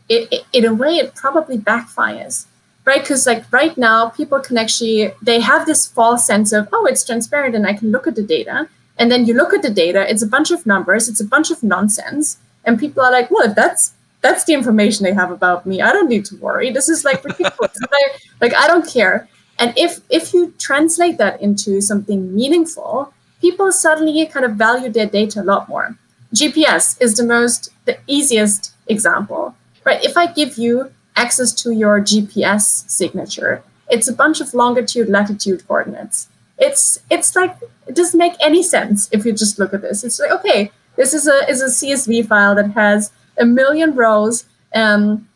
[0.09, 2.47] it, it in a way it probably backfires
[2.85, 3.01] right?
[3.01, 7.03] Because like right now people can actually they have this false sense of oh it's
[7.03, 8.69] transparent and i can look at the data.
[8.97, 11.51] And then you look at the data it's a bunch of numbers it's a bunch
[11.51, 15.65] of nonsense and people are like well if that's that's the information they have about
[15.65, 16.71] me i don't need to worry.
[16.71, 17.77] This is like ridiculous.
[18.41, 19.27] Like i don't care.
[19.59, 25.05] And if if you translate that into something meaningful people suddenly kind of value their
[25.05, 25.97] data a lot more.
[26.33, 30.03] Gps is the most the easiest example right?
[30.03, 33.63] If i give you access to your GPS signature.
[33.89, 36.29] It's a bunch of longitude, latitude coordinates.
[36.57, 37.55] It's it's like
[37.87, 40.03] it doesn't make any sense if you just look at this.
[40.03, 44.45] It's like okay, this is a is a CSV file that has a million rows,
[44.73, 45.27] um,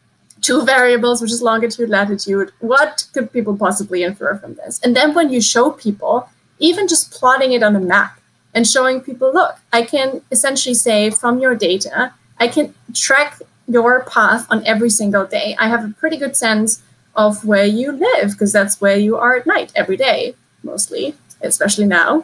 [0.41, 2.51] two variables, which is longitude, latitude.
[2.59, 4.79] What could people possibly infer from this?
[4.83, 8.19] And then when you show people, even just plotting it on a map
[8.53, 14.03] and showing people, look, I can essentially say from your data, I can track your
[14.03, 15.55] path on every single day.
[15.59, 16.81] I have a pretty good sense
[17.15, 21.85] of where you live because that's where you are at night every day, mostly, especially
[21.85, 22.23] now.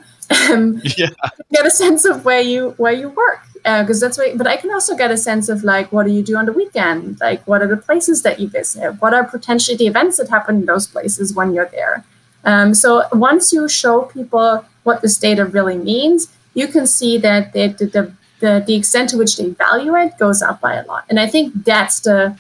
[0.50, 1.10] Um, yeah.
[1.52, 4.36] Get a sense of where you where you work because uh, that's where.
[4.36, 6.54] But I can also get a sense of like what do you do on the
[6.54, 7.20] weekend?
[7.22, 8.94] Like what are the places that you visit?
[9.02, 12.04] What are potentially the events that happen in those places when you're there?
[12.44, 17.54] Um, so once you show people what this data really means, you can see that
[17.54, 20.86] the, the, the the the extent to which they value it goes up by a
[20.86, 21.06] lot.
[21.10, 22.38] And I think that's the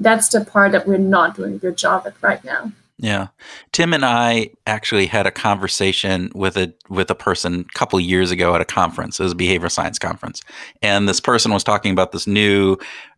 [0.00, 2.72] that's the part that we're not doing a good job at right now.
[2.98, 3.28] Yeah.
[3.72, 8.30] Tim and I actually had a conversation with a with a person a couple years
[8.30, 9.18] ago at a conference.
[9.18, 10.40] It was a behavioral science conference.
[10.82, 12.76] And this person was talking about this new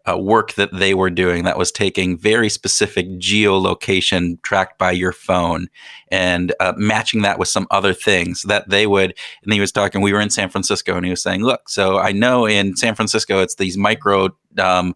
[0.08, 5.12] uh, work that they were doing that was taking very specific geolocation tracked by your
[5.12, 5.68] phone
[6.08, 9.16] and uh, matching that with some other things that they would.
[9.42, 11.98] And he was talking, we were in San Francisco and he was saying, look, so
[11.98, 14.94] I know in San Francisco it's these micro um,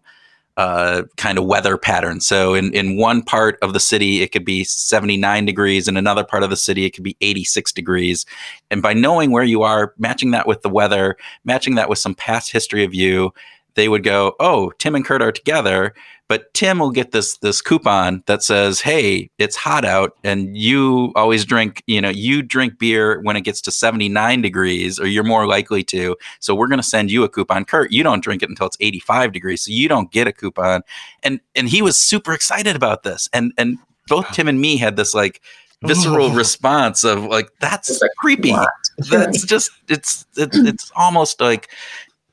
[0.57, 2.19] uh, kind of weather pattern.
[2.19, 5.87] So in, in one part of the city, it could be 79 degrees.
[5.87, 8.25] In another part of the city, it could be 86 degrees.
[8.69, 12.13] And by knowing where you are, matching that with the weather, matching that with some
[12.13, 13.33] past history of you,
[13.79, 15.93] they would go, "Oh, Tim and Kurt are together."
[16.27, 21.13] But Tim will get this this coupon that says, "Hey, it's hot out, and you
[21.15, 21.81] always drink.
[21.87, 25.47] You know, you drink beer when it gets to seventy nine degrees, or you're more
[25.47, 26.17] likely to.
[26.39, 27.63] So we're going to send you a coupon.
[27.63, 30.33] Kurt, you don't drink it until it's eighty five degrees, so you don't get a
[30.33, 30.81] coupon."
[31.23, 33.77] And and he was super excited about this, and and
[34.09, 35.41] both Tim and me had this like
[35.83, 36.35] visceral oh.
[36.35, 38.51] response of like that's like, creepy.
[38.51, 38.69] What?
[39.09, 41.69] That's just it's it's it's almost like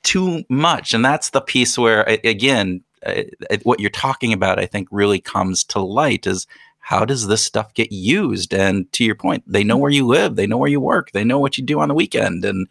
[0.07, 3.23] too much, and that's the piece where again uh,
[3.65, 6.47] what you're talking about, I think, really comes to light is
[6.87, 8.55] how does this stuff get used?
[8.55, 11.25] And to your point, they know where you live, they know where you work, they
[11.25, 12.69] know what you do on the weekend, and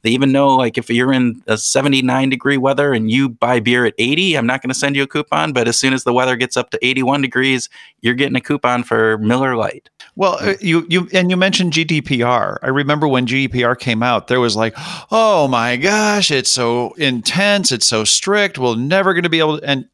[0.00, 3.84] they even know like if you're in a 79 degree weather and you buy beer
[3.84, 6.14] at 80, I'm not going to send you a coupon, but as soon as the
[6.14, 7.68] weather gets up to 81 degrees,
[8.00, 9.90] you're getting a coupon for Miller Lite.
[10.16, 12.56] Well, uh, you you and you mentioned GDPR.
[12.62, 14.72] I remember when GDPR came out, there was like,
[15.10, 18.58] "Oh my gosh, it's so intense, it's so strict.
[18.58, 19.88] We're never going to be able to." And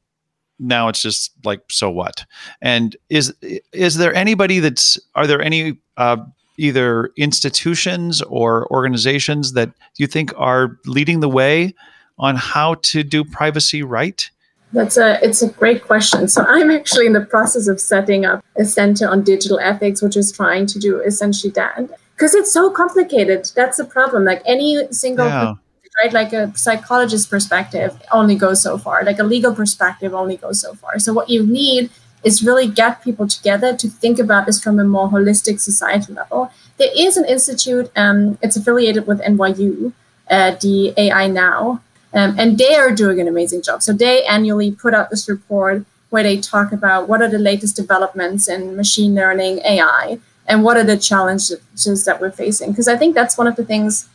[0.58, 2.24] now it's just like, so what?
[2.62, 3.34] And is
[3.72, 6.18] is there anybody that's are there any uh,
[6.56, 11.74] either institutions or organizations that you think are leading the way
[12.18, 14.30] on how to do privacy right?
[14.72, 16.26] That's a it's a great question.
[16.28, 20.16] So I'm actually in the process of setting up a center on digital ethics, which
[20.16, 23.50] is trying to do essentially that because it's so complicated.
[23.54, 24.24] That's the problem.
[24.24, 25.54] Like any single yeah.
[26.02, 29.04] Right, like a psychologist perspective only goes so far.
[29.04, 30.98] Like a legal perspective only goes so far.
[30.98, 31.90] So what you need
[32.22, 36.50] is really get people together to think about this from a more holistic society level.
[36.78, 37.90] There is an institute.
[37.96, 39.92] Um, it's affiliated with NYU,
[40.30, 41.83] uh, the AI Now
[42.14, 43.83] um, and they are doing an amazing job.
[43.83, 47.74] So they annually put out this report where they talk about what are the latest
[47.74, 52.70] developments in machine learning, AI, and what are the challenges that we're facing.
[52.70, 54.09] Because I think that's one of the things,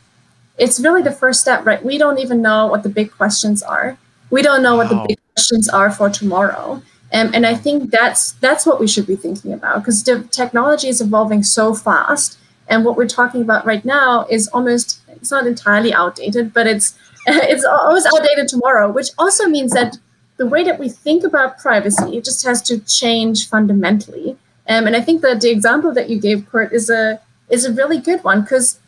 [0.58, 1.82] it's really the first step, right?
[1.84, 3.96] We don't even know what the big questions are.
[4.30, 4.84] We don't know wow.
[4.84, 6.82] what the big questions are for tomorrow.
[7.12, 10.88] Um, and I think that's that's what we should be thinking about because the technology
[10.88, 12.38] is evolving so fast.
[12.68, 16.96] And what we're talking about right now is almost it's not entirely outdated, but it's
[17.26, 19.98] it's always outdated tomorrow, which also means that
[20.36, 24.36] the way that we think about privacy it just has to change fundamentally.
[24.68, 27.72] Um, and I think that the example that you gave, Kurt, is a is a
[27.72, 28.78] really good one because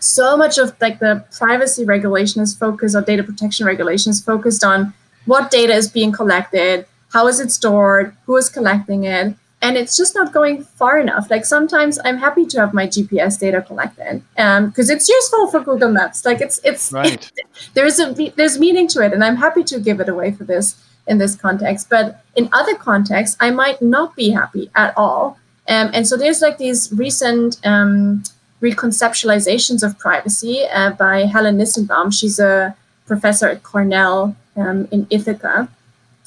[0.00, 4.64] so much of like the privacy regulation is focused or data protection regulation is focused
[4.64, 4.94] on
[5.26, 9.96] what data is being collected, how is it stored, who is collecting it, and it's
[9.96, 11.30] just not going far enough.
[11.30, 15.60] Like sometimes I'm happy to have my GPS data collected because um, it's useful for
[15.60, 16.24] Google Maps.
[16.24, 17.12] Like it's it's right.
[17.14, 17.32] it,
[17.74, 20.82] there's a there's meaning to it, and I'm happy to give it away for this
[21.06, 21.88] in this context.
[21.88, 25.38] But in other contexts, I might not be happy at all.
[25.68, 28.24] Um, and so there's like these recent um,
[28.62, 32.12] reconceptualizations of privacy uh, by Helen Nissenbaum.
[32.12, 35.68] She's a professor at Cornell um, in Ithaca.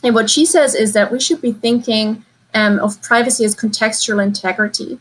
[0.03, 4.23] And what she says is that we should be thinking um, of privacy as contextual
[4.23, 4.99] integrity,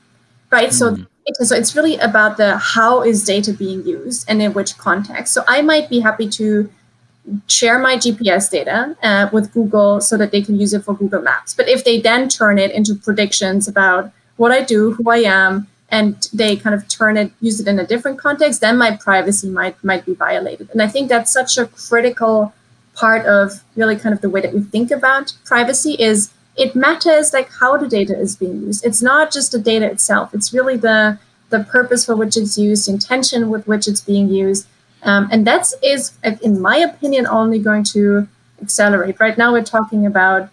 [0.50, 0.70] right?
[0.70, 0.72] Mm.
[0.72, 0.96] So,
[1.44, 5.34] so it's really about the how is data being used and in which context.
[5.34, 6.70] So I might be happy to
[7.46, 11.22] share my GPS data uh, with Google so that they can use it for Google
[11.22, 11.54] Maps.
[11.54, 15.66] But if they then turn it into predictions about what I do, who I am,
[15.94, 19.48] and they kind of turn it, use it in a different context, then my privacy
[19.48, 20.66] might might be violated.
[20.72, 22.52] And I think that's such a critical
[23.02, 26.18] part of really kind of the way that we think about privacy is
[26.64, 28.84] it matters like how the data is being used.
[28.88, 30.34] It's not just the data itself.
[30.36, 31.18] It's really the
[31.54, 34.66] the purpose for which it's used, intention with which it's being used,
[35.10, 38.26] um, and that is, is in my opinion, only going to
[38.62, 39.20] accelerate.
[39.20, 40.48] Right now, we're talking about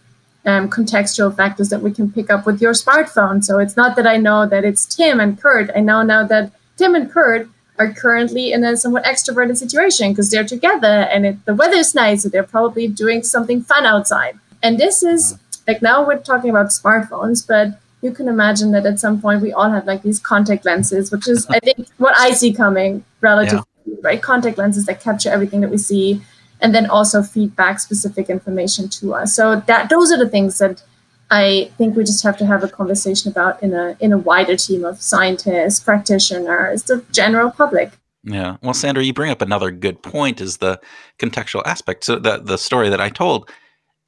[0.45, 3.43] um, contextual factors that we can pick up with your smartphone.
[3.43, 5.69] So it's not that I know that it's Tim and Kurt.
[5.75, 10.30] I know now that Tim and Kurt are currently in a somewhat extroverted situation because
[10.30, 14.38] they're together and it, the weather's nice, so they're probably doing something fun outside.
[14.63, 15.38] And this is
[15.68, 19.53] like now we're talking about smartphones, but you can imagine that at some point we
[19.53, 23.63] all have like these contact lenses, which is I think what I see coming relative,
[23.86, 23.95] yeah.
[24.01, 24.22] right?
[24.22, 26.22] Contact lenses that capture everything that we see,
[26.62, 29.36] and then also feed back specific information to us.
[29.36, 30.84] So that those are the things that
[31.30, 34.55] I think we just have to have a conversation about in a in a wider
[34.55, 37.91] team of scientists, practitioners, the general public.
[38.24, 38.57] Yeah.
[38.62, 40.80] Well, Sandra, you bring up another good point is the
[41.18, 42.03] contextual aspect.
[42.03, 43.49] So the the story that I told,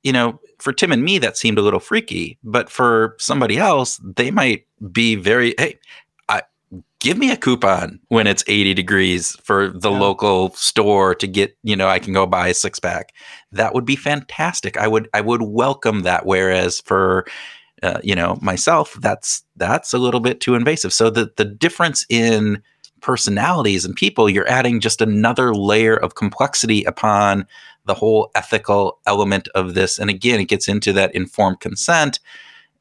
[0.04, 4.00] you know, for Tim and me, that seemed a little freaky, but for somebody else,
[4.04, 5.80] they might be very, hey,
[7.04, 10.00] give me a coupon when it's 80 degrees for the yeah.
[10.00, 13.14] local store to get, you know, I can go buy a six pack.
[13.52, 14.78] That would be fantastic.
[14.78, 16.26] I would I would welcome that.
[16.26, 17.26] Whereas for
[17.84, 20.94] uh, you know myself, that's that's a little bit too invasive.
[20.94, 22.64] So the the difference in
[23.02, 27.46] personalities and people, you're adding just another layer of complexity upon
[27.86, 30.00] the whole ethical element of this.
[30.00, 32.22] And again, it gets into that informed consent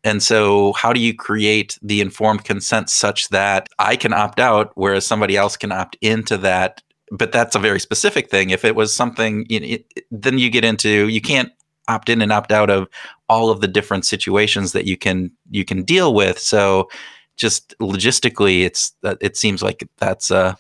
[0.05, 4.73] and so, how do you create the informed consent such that I can opt out,
[4.75, 6.83] whereas somebody else can opt into that?
[7.13, 8.51] But that's a very specific thing.
[8.51, 11.53] If it was something, you know, it, then you get into you can't
[11.89, 12.89] opt in and opt out of
[13.29, 16.39] all of the different situations that you can you can deal with.
[16.39, 16.89] So,
[17.37, 20.57] just logistically, it's uh, it seems like that's a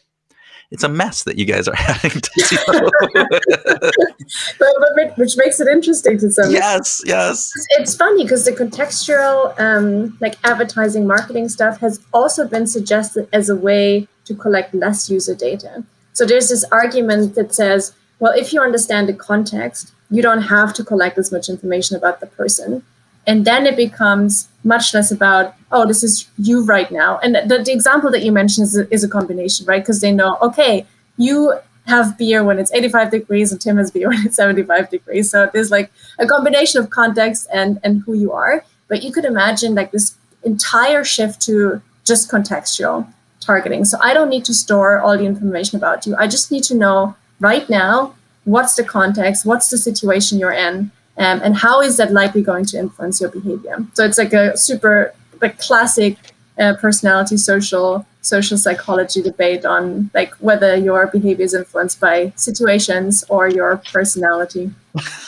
[0.72, 2.90] it's a mess that you guys are having to deal
[4.58, 7.52] but, but, which makes it interesting to some yes yes.
[7.78, 13.48] It's funny because the contextual um, like advertising marketing stuff has also been suggested as
[13.48, 15.84] a way to collect less user data.
[16.14, 20.74] So there's this argument that says well if you understand the context you don't have
[20.74, 22.84] to collect as much information about the person.
[23.26, 27.18] And then it becomes much less about oh this is you right now.
[27.18, 29.82] And the, the example that you mentioned is a, is a combination right?
[29.82, 30.86] Because they know okay
[31.16, 31.54] you
[31.86, 35.30] have beer when it's 85 degrees and tim has beer when it's 75 degrees.
[35.30, 38.64] So there's like a combination of context and and who you are.
[38.88, 43.06] But you could imagine like this entire shift to just contextual
[43.40, 43.84] targeting.
[43.84, 46.14] So i don't need to store all the information about you.
[46.16, 50.90] I just need to know right now what's the context what's the situation you're in
[51.18, 54.56] um, and how is that likely going to influence your behavior so it's like a
[54.56, 56.16] super like classic
[56.58, 63.24] uh, personality social social psychology debate on like whether your behavior is influenced by situations
[63.28, 64.70] or your personality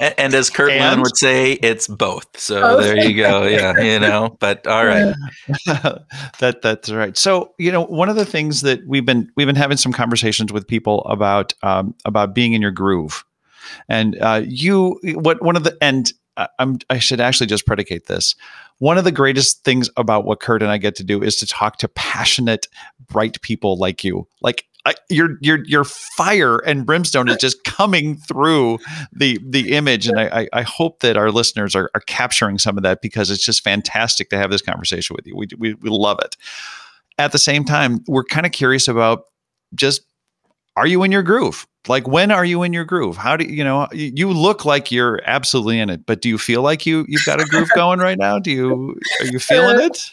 [0.00, 1.00] and, and, as Kurt and?
[1.02, 2.26] would say, it's both.
[2.36, 2.82] So both.
[2.82, 3.44] there you go.
[3.50, 4.36] Yeah, you know.
[4.40, 5.14] But all right,
[6.40, 7.16] that that's right.
[7.16, 10.52] So you know, one of the things that we've been we've been having some conversations
[10.52, 13.24] with people about um, about being in your groove
[13.88, 16.12] and uh, you, what one of the and
[16.58, 18.34] I'm I should actually just predicate this.
[18.78, 21.46] One of the greatest things about what Kurt and I get to do is to
[21.46, 22.66] talk to passionate,
[23.08, 24.26] bright people like you.
[24.40, 28.78] Like I, your your your fire and brimstone is just coming through
[29.12, 32.82] the the image, and I, I hope that our listeners are, are capturing some of
[32.84, 35.36] that because it's just fantastic to have this conversation with you.
[35.36, 36.36] We we, we love it.
[37.18, 39.24] At the same time, we're kind of curious about
[39.74, 40.02] just
[40.76, 41.66] are you in your groove?
[41.88, 43.16] Like when are you in your groove?
[43.16, 46.62] How do you know you look like you're absolutely in it, but do you feel
[46.62, 48.38] like you you've got a groove going right now?
[48.38, 50.10] Do you are you feeling uh, it?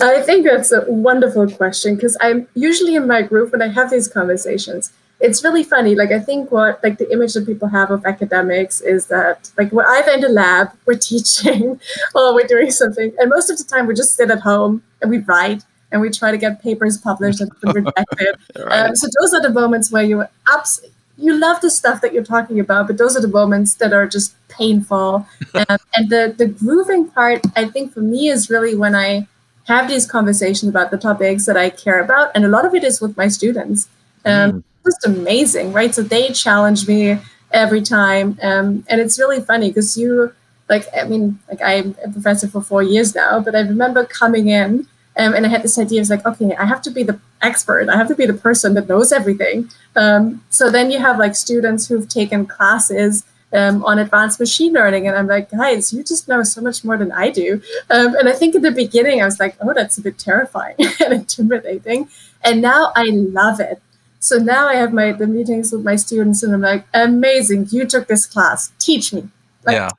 [0.00, 3.90] I think that's a wonderful question because I'm usually in my groove when I have
[3.90, 4.92] these conversations.
[5.20, 5.96] It's really funny.
[5.96, 9.72] Like I think what like the image that people have of academics is that like
[9.72, 11.80] we're either in the lab, we're teaching,
[12.14, 15.10] or we're doing something, and most of the time we just sit at home and
[15.10, 18.36] we write and we try to get papers published and rejected.
[18.56, 18.88] right.
[18.88, 20.82] um, so those are the moments where you abs-
[21.18, 24.06] you love the stuff that you're talking about, but those are the moments that are
[24.06, 25.26] just painful.
[25.54, 29.26] um, and the the grooving part, I think, for me is really when I
[29.64, 32.84] have these conversations about the topics that I care about, and a lot of it
[32.84, 33.88] is with my students.
[34.24, 34.62] Um, mm.
[34.84, 35.94] Just amazing, right?
[35.94, 37.18] So they challenge me
[37.52, 40.32] every time, um, and it's really funny because you
[40.68, 44.48] like I mean, like I'm a professor for four years now, but I remember coming
[44.48, 44.86] in
[45.18, 47.88] um, and I had this idea of like, okay, I have to be the expert.
[47.88, 49.68] I have to be the person that knows everything.
[49.96, 55.08] Um, so then you have like students who've taken classes um, on advanced machine learning.
[55.08, 57.60] And I'm like, guys, you just know so much more than I do.
[57.90, 60.76] Um, and I think in the beginning, I was like, oh, that's a bit terrifying
[61.00, 62.08] and intimidating.
[62.44, 63.82] And now I love it.
[64.20, 67.86] So now I have my the meetings with my students, and I'm like, amazing, you
[67.86, 69.28] took this class, teach me.
[69.64, 69.90] Like, yeah.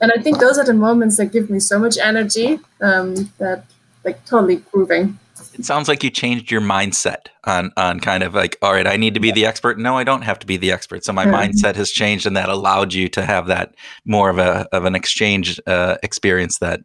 [0.00, 3.64] And I think those are the moments that give me so much energy um, that
[4.08, 5.18] like totally proving.
[5.54, 8.96] It sounds like you changed your mindset on on kind of like, all right, I
[8.96, 9.78] need to be the expert.
[9.78, 11.04] No, I don't have to be the expert.
[11.04, 11.34] So my mm-hmm.
[11.34, 14.94] mindset has changed, and that allowed you to have that more of a of an
[14.94, 16.80] exchange uh, experience that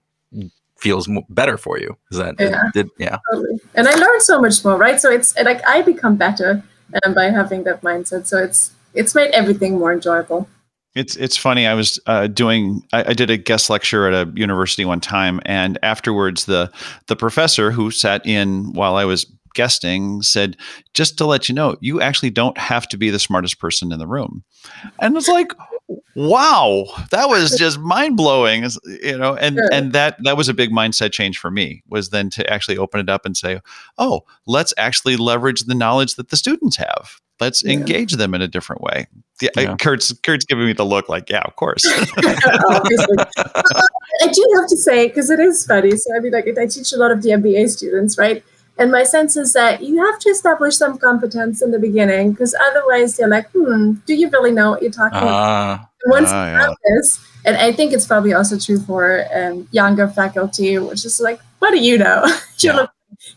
[0.77, 1.95] feels better for you.
[2.11, 2.69] Is that yeah?
[2.75, 3.17] It, it, yeah.
[3.31, 3.59] Totally.
[3.75, 4.99] And I learned so much more, right?
[4.99, 6.63] So it's like I become better
[7.05, 8.27] um, by having that mindset.
[8.27, 10.47] So it's it's made everything more enjoyable.
[10.95, 11.65] It's it's funny.
[11.65, 12.83] I was uh, doing.
[12.93, 16.71] I, I, did a guest lecture at a university one time, and afterwards, the
[17.07, 19.25] the professor who sat in while I was
[19.55, 20.55] guesting said,
[20.93, 23.97] "Just to let you know, you actually don't have to be the smartest person in
[23.97, 24.43] the room."
[24.99, 25.51] And it's like,
[26.15, 28.63] wow, that was just mind blowing.
[29.01, 29.69] You know, and sure.
[29.73, 31.81] and that that was a big mindset change for me.
[31.89, 33.61] Was then to actually open it up and say,
[33.97, 37.73] "Oh, let's actually leverage the knowledge that the students have." let's yeah.
[37.73, 39.07] engage them in a different way.
[39.41, 39.75] Yeah, yeah.
[39.77, 41.85] Kurt's Kurt's giving me the look like, yeah, of course.
[41.87, 42.01] I
[44.31, 45.91] do have to say because it is funny.
[45.97, 48.43] So I mean, like I teach a lot of the MBA students, right?
[48.77, 52.55] And my sense is that you have to establish some competence in the beginning because
[52.69, 55.33] otherwise they're like, hmm, do you really know what you're talking uh, about?
[55.33, 55.89] Ah.
[56.07, 56.95] Once uh, you have yeah.
[56.95, 61.39] this, and I think it's probably also true for um, younger faculty, which is like,
[61.59, 62.25] what do you know?
[62.59, 62.85] you're, yeah.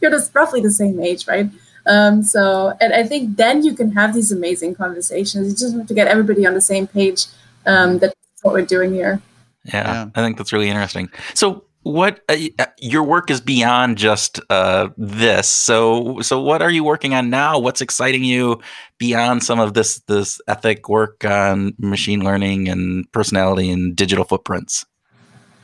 [0.01, 1.49] you're just roughly the same age, right?
[1.87, 5.49] Um, so, and I think then you can have these amazing conversations.
[5.49, 7.27] You just have to get everybody on the same page.
[7.65, 9.21] Um, that's what we're doing here.
[9.65, 11.11] Yeah, yeah, I think that's really interesting.
[11.35, 15.49] So, what uh, uh, your work is beyond just uh, this.
[15.49, 17.61] So, so what are you working on now?
[17.61, 18.61] What's exciting you
[18.99, 24.85] beyond some of this this ethic work on machine learning and personality and digital footprints?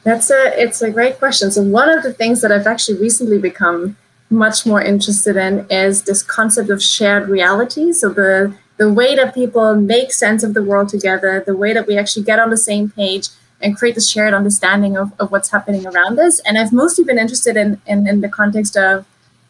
[0.04, 1.50] That's a it's a great question.
[1.50, 3.96] So, one of the things that I've actually recently become
[4.32, 7.92] much more interested in is this concept of shared reality.
[7.92, 11.86] So the the way that people make sense of the world together, the way that
[11.86, 13.28] we actually get on the same page
[13.60, 16.40] and create this shared understanding of, of what's happening around us.
[16.40, 19.06] And I've mostly been interested in in, in the context of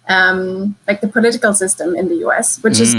[0.08, 2.80] um, like the political system in the US, which mm.
[2.80, 2.94] is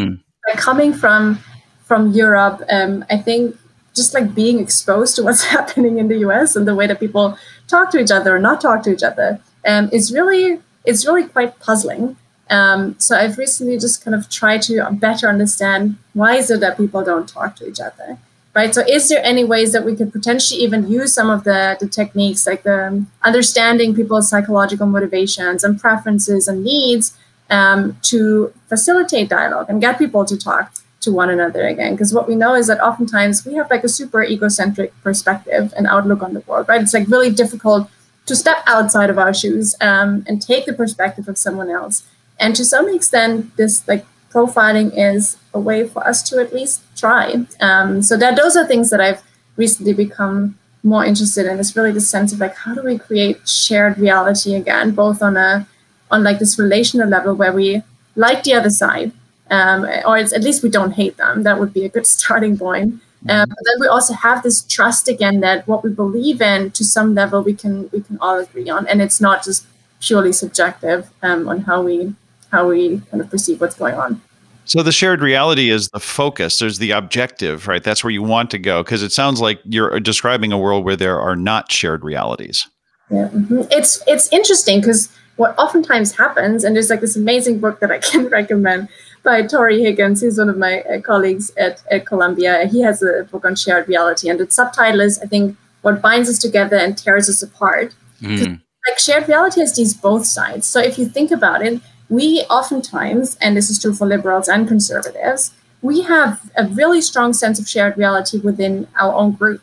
[0.48, 1.40] like coming from
[1.84, 2.64] from Europe.
[2.70, 3.58] Um, I think
[3.94, 7.38] just like being exposed to what's happening in the US and the way that people
[7.68, 11.28] talk to each other or not talk to each other um, is really it's really
[11.28, 12.18] quite puzzling.
[12.50, 16.78] Um, so I've recently just kind of tried to better understand why is it that
[16.78, 18.18] people don't talk to each other,
[18.54, 18.76] right?
[18.76, 21.88] So is there any ways that we could potentially even use some of the, the
[21.88, 27.18] techniques like the um, understanding people's psychological motivations and preferences and needs
[27.50, 31.94] um, to facilitate dialogue and get people to talk to one another again?
[31.94, 35.88] Because what we know is that oftentimes we have like a super egocentric perspective and
[35.88, 36.82] outlook on the world, right?
[36.82, 37.90] It's like really difficult
[38.26, 42.06] to step outside of our shoes um, and take the perspective of someone else.
[42.40, 46.82] And to some extent, this like profiling is a way for us to at least
[46.98, 47.46] try.
[47.60, 49.22] Um, so that those are things that I've
[49.56, 51.60] recently become more interested in.
[51.60, 55.38] It's really the sense of like how do we create shared reality again, both on
[55.38, 55.68] a
[56.12, 57.82] on like this relational level where we
[58.16, 59.12] like the other side,
[59.50, 61.44] um, or at least we don't hate them.
[61.44, 63.02] That would be a good starting point.
[63.30, 66.84] Um, but then we also have this trust again that what we believe in to
[66.84, 69.66] some level we can we can all agree on, and it's not just
[70.02, 72.14] purely subjective um, on how we
[72.52, 74.22] how we kind of perceive what's going on.
[74.66, 76.60] So the shared reality is the focus.
[76.60, 77.84] There's the objective, right?
[77.84, 80.96] That's where you want to go because it sounds like you're describing a world where
[80.96, 82.68] there are not shared realities.
[83.10, 83.62] Yeah, mm-hmm.
[83.72, 87.98] it's it's interesting because what oftentimes happens, and there's like this amazing book that I
[88.12, 88.90] can recommend
[89.24, 90.22] by Tory Higgins.
[90.22, 92.68] He's one of my uh, colleagues at, at Columbia.
[92.68, 96.30] He has a book on shared reality, and its subtitle is, I think, What Binds
[96.30, 97.96] Us Together and Tears Us Apart.
[98.22, 98.62] Mm.
[98.88, 100.68] Like shared reality has these both sides.
[100.68, 104.68] So if you think about it, we oftentimes, and this is true for liberals and
[104.68, 109.62] conservatives, we have a really strong sense of shared reality within our own group.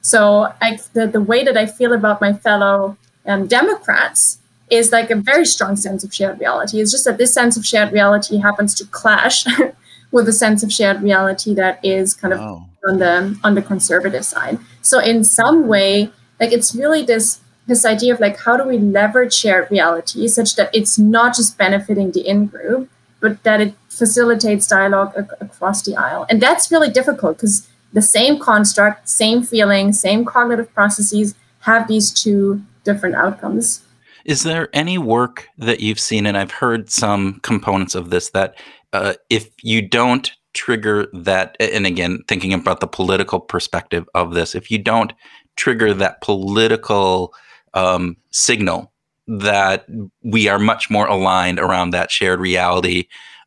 [0.00, 4.38] So I, the, the way that I feel about my fellow um, Democrats
[4.70, 6.80] is like a very strong sense of shared reality.
[6.80, 9.44] It's just that this sense of shared reality happens to clash
[10.10, 12.40] with a sense of shared reality that is kind of
[12.88, 14.58] on the on the conservative side.
[14.82, 16.10] So in some way,
[16.40, 20.56] like it's really this this idea of like how do we leverage shared reality such
[20.56, 22.88] that it's not just benefiting the in group,
[23.20, 26.26] but that it facilitates dialogue ac- across the aisle.
[26.28, 32.12] And that's really difficult because the same construct, same feeling, same cognitive processes have these
[32.12, 33.82] two different outcomes.
[34.26, 38.56] Is there any work that you've seen, and I've heard some components of this, that
[38.92, 44.56] uh, if you don't trigger that, and again, thinking about the political perspective of this,
[44.56, 45.12] if you don't
[45.54, 47.32] trigger that political
[47.74, 48.92] um, signal
[49.28, 49.86] that
[50.24, 53.04] we are much more aligned around that shared reality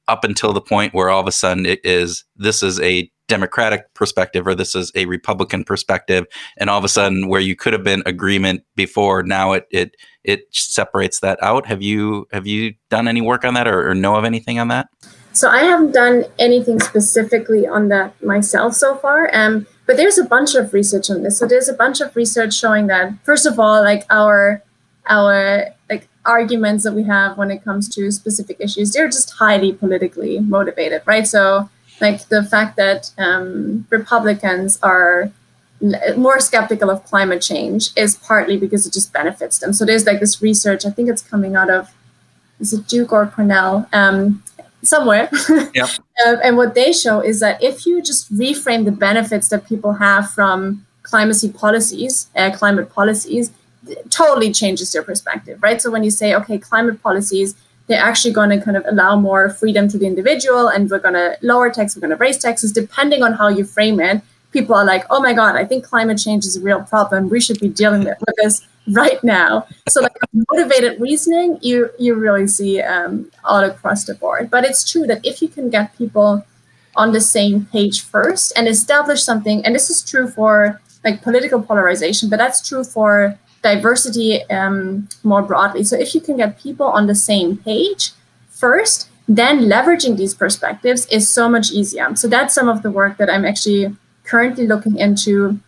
[0.07, 3.93] up until the point where all of a sudden it is this is a Democratic
[3.93, 6.25] perspective or this is a Republican perspective,
[6.57, 9.95] and all of a sudden where you could have been agreement before, now it it
[10.25, 11.65] it separates that out.
[11.67, 14.67] Have you have you done any work on that or, or know of anything on
[14.67, 14.89] that?
[15.31, 19.29] So I haven't done anything specifically on that myself so far.
[19.31, 21.37] Um, but there's a bunch of research on this.
[21.37, 24.61] So there's a bunch of research showing that first of all, like our
[25.07, 29.73] our like arguments that we have when it comes to specific issues, they're just highly
[29.73, 31.27] politically motivated, right?
[31.27, 31.69] So
[32.01, 35.31] like the fact that um, Republicans are
[36.17, 39.71] more skeptical of climate change is partly because it just benefits them.
[39.73, 41.93] So there's like this research, I think it's coming out of,
[42.59, 43.87] is it Duke or Cornell?
[43.93, 44.43] Um,
[44.81, 45.29] somewhere.
[45.73, 45.89] Yep.
[46.25, 49.93] uh, and what they show is that if you just reframe the benefits that people
[49.93, 53.51] have from climacy policies, uh, climate policies,
[54.09, 55.81] totally changes their perspective, right?
[55.81, 57.55] So when you say, okay, climate policies,
[57.89, 61.15] they're actually going to kind of allow more freedom to the individual and we're going
[61.15, 64.21] to lower taxes, we're going to raise taxes, depending on how you frame it.
[64.51, 67.29] People are like, oh my God, I think climate change is a real problem.
[67.29, 69.67] We should be dealing with this right now.
[69.89, 70.15] So like
[70.51, 74.49] motivated reasoning, you you really see um, all across the board.
[74.49, 76.45] But it's true that if you can get people
[76.95, 81.61] on the same page first and establish something, and this is true for like political
[81.61, 85.83] polarization, but that's true for diversity um, more broadly.
[85.83, 88.11] So if you can get people on the same page
[88.49, 92.15] first, then leveraging these perspectives is so much easier.
[92.15, 95.59] So that's some of the work that I'm actually currently looking into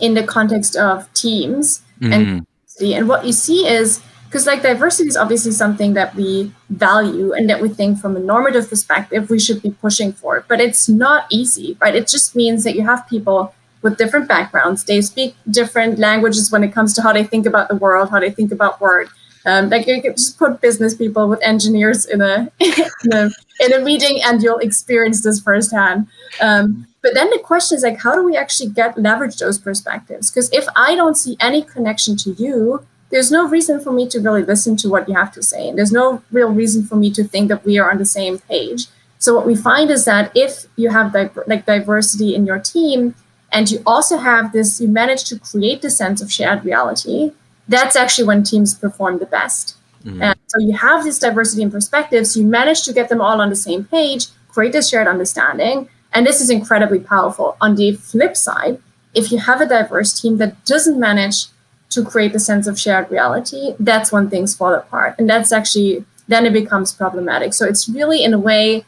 [0.00, 2.12] in the context of teams mm-hmm.
[2.12, 2.46] and
[2.80, 7.48] and what you see is because like diversity is obviously something that we value and
[7.48, 11.26] that we think from a normative perspective we should be pushing for but it's not
[11.30, 15.98] easy right it just means that you have people with different backgrounds they speak different
[15.98, 18.80] languages when it comes to how they think about the world how they think about
[18.80, 19.08] work
[19.44, 23.30] um, like you can just put business people with engineers in a, in a
[23.60, 26.06] in a meeting and you'll experience this firsthand
[26.40, 30.30] um, but then the question is like, how do we actually get leverage those perspectives?
[30.30, 34.20] Because if I don't see any connection to you, there's no reason for me to
[34.20, 35.68] really listen to what you have to say.
[35.68, 38.38] And there's no real reason for me to think that we are on the same
[38.38, 38.86] page.
[39.18, 43.14] So what we find is that if you have di- like diversity in your team
[43.52, 47.32] and you also have this, you manage to create the sense of shared reality,
[47.68, 49.76] that's actually when teams perform the best.
[50.04, 50.22] Mm-hmm.
[50.22, 53.50] And so you have this diversity in perspectives, you manage to get them all on
[53.50, 57.56] the same page, create this shared understanding, and this is incredibly powerful.
[57.60, 58.80] On the flip side,
[59.14, 61.46] if you have a diverse team that doesn't manage
[61.90, 65.14] to create the sense of shared reality, that's when things fall apart.
[65.18, 67.52] And that's actually, then it becomes problematic.
[67.52, 68.84] So it's really, in a way,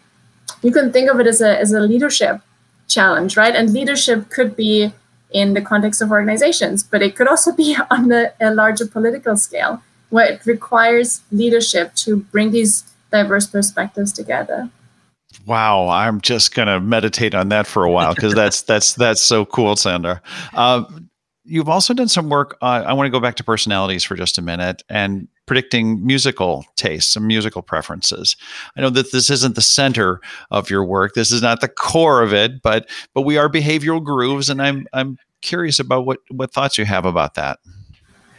[0.62, 2.40] you can think of it as a, as a leadership
[2.94, 3.54] challenge, right?
[3.54, 4.92] And leadership could be
[5.30, 9.36] in the context of organizations, but it could also be on the, a larger political
[9.36, 14.70] scale where it requires leadership to bring these diverse perspectives together.
[15.46, 19.44] Wow, I'm just gonna meditate on that for a while because that's that's that's so
[19.44, 20.22] cool, Sandra.
[20.54, 20.84] Uh,
[21.44, 22.56] you've also done some work.
[22.62, 26.64] Uh, I want to go back to personalities for just a minute and predicting musical
[26.76, 28.36] tastes, and musical preferences.
[28.76, 30.20] I know that this isn't the center
[30.50, 31.14] of your work.
[31.14, 34.86] This is not the core of it, but but we are behavioral grooves, and I'm
[34.92, 37.58] I'm curious about what what thoughts you have about that.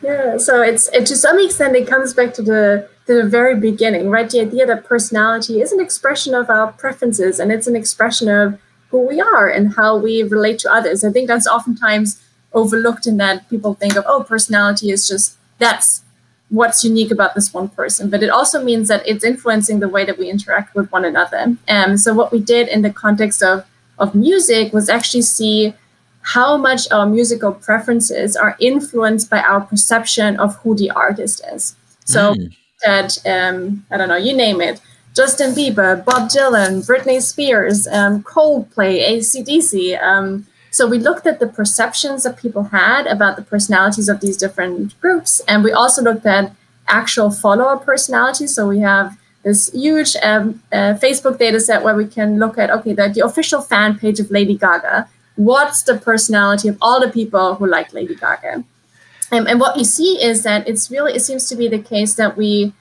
[0.01, 3.59] Yeah, so it's it to some extent it comes back to the to the very
[3.59, 4.29] beginning, right?
[4.29, 8.59] The idea that personality is an expression of our preferences and it's an expression of
[8.89, 11.03] who we are and how we relate to others.
[11.03, 12.21] I think that's oftentimes
[12.53, 16.04] overlooked in that people think of, oh, personality is just that's
[16.55, 18.09] what's unique about this one person.
[18.09, 21.55] But it also means that it's influencing the way that we interact with one another.
[21.67, 23.65] And so what we did in the context of
[23.97, 25.73] of music was actually see
[26.21, 31.75] how much our musical preferences are influenced by our perception of who the artist is.
[32.05, 32.53] So mm
[32.83, 34.79] that um, I don't know, you name it.
[35.15, 40.01] Justin Bieber, Bob Dylan, Britney Spears, um, Coldplay, ACDC.
[40.03, 40.45] Um,
[40.75, 44.99] so we looked at the perceptions that people had about the personalities of these different
[44.99, 46.51] groups, and we also looked at
[46.89, 48.53] actual follower personalities.
[48.53, 52.69] So we have this huge um, uh, Facebook data set where we can look at
[52.71, 55.07] okay, the, the official fan page of Lady Gaga.
[55.37, 58.65] What's the personality of all the people who like Lady Gaga?
[59.31, 62.15] Um, and what you see is that it's really it seems to be the case
[62.15, 62.73] that we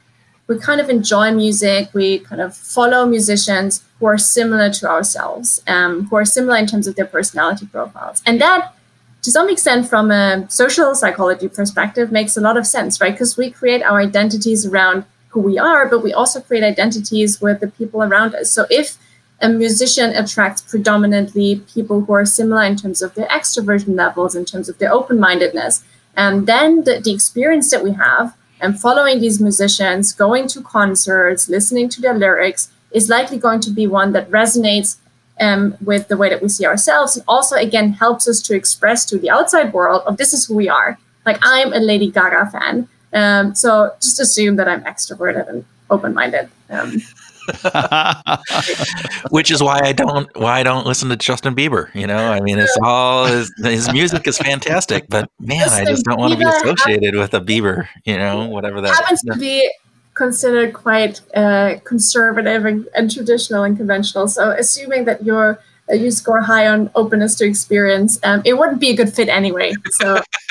[0.47, 1.89] we kind of enjoy music.
[1.95, 6.67] We kind of follow musicians who are similar to ourselves um, who are similar in
[6.67, 8.23] terms of their personality profiles.
[8.27, 8.75] And that
[9.23, 13.13] to some extent from a social psychology perspective makes a lot of sense right?
[13.13, 17.61] Because we create our identities around who we are but we also create identities with
[17.61, 18.51] the people around us.
[18.51, 18.99] So if
[19.41, 24.45] a musician attracts predominantly people who are similar in terms of their extroversion levels in
[24.45, 25.83] terms of their open-mindedness
[26.17, 31.51] and then the, the experience that we have and following these musicians, going to concerts,
[31.51, 34.97] listening to their lyrics is likely going to be one that resonates
[35.39, 37.15] um, with the way that we see ourselves.
[37.15, 40.55] And also, again, helps us to express to the outside world of this is who
[40.55, 40.99] we are.
[41.27, 42.89] Like, I'm a Lady Gaga fan.
[43.13, 46.49] Um, so just assume that I'm extroverted and open minded.
[46.71, 47.03] Um,
[49.31, 51.95] Which is why I don't why I don't listen to Justin Bieber.
[51.95, 55.91] You know, I mean, it's all his, his music is fantastic, but man, Justin I
[55.91, 57.89] just don't want to be associated with a Bieber.
[58.05, 59.71] You know, whatever that happens to be
[60.15, 64.29] considered quite uh, conservative and, and traditional and conventional.
[64.29, 65.59] So, assuming that you're
[65.93, 69.75] you score high on openness to experience, um, it wouldn't be a good fit anyway.
[69.93, 70.21] So,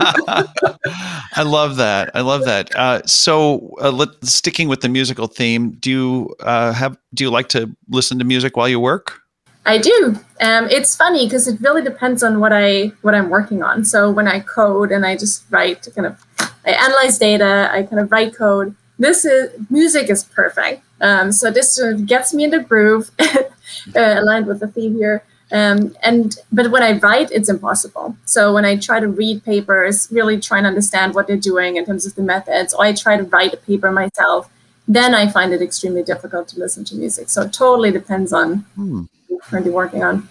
[0.00, 2.10] I love that.
[2.14, 2.74] I love that.
[2.76, 7.30] Uh, so, uh, let, sticking with the musical theme, do you uh, have do you
[7.30, 9.22] like to listen to music while you work?
[9.64, 10.18] I do.
[10.40, 13.84] Um, it's funny because it really depends on what I what I'm working on.
[13.84, 16.24] So when I code and I just write, kind of,
[16.66, 18.74] I analyze data, I kind of write code.
[18.98, 20.82] This is music is perfect.
[21.00, 23.10] Um, so this sort of gets me in the groove
[23.94, 25.24] uh, aligned with the theme here.
[25.52, 28.16] Um, and but when I write, it's impossible.
[28.24, 31.84] So when I try to read papers, really try and understand what they're doing in
[31.84, 34.50] terms of the methods, or I try to write a paper myself,
[34.88, 37.28] then I find it extremely difficult to listen to music.
[37.28, 39.00] So it totally depends on hmm.
[39.00, 40.26] what you're currently working on.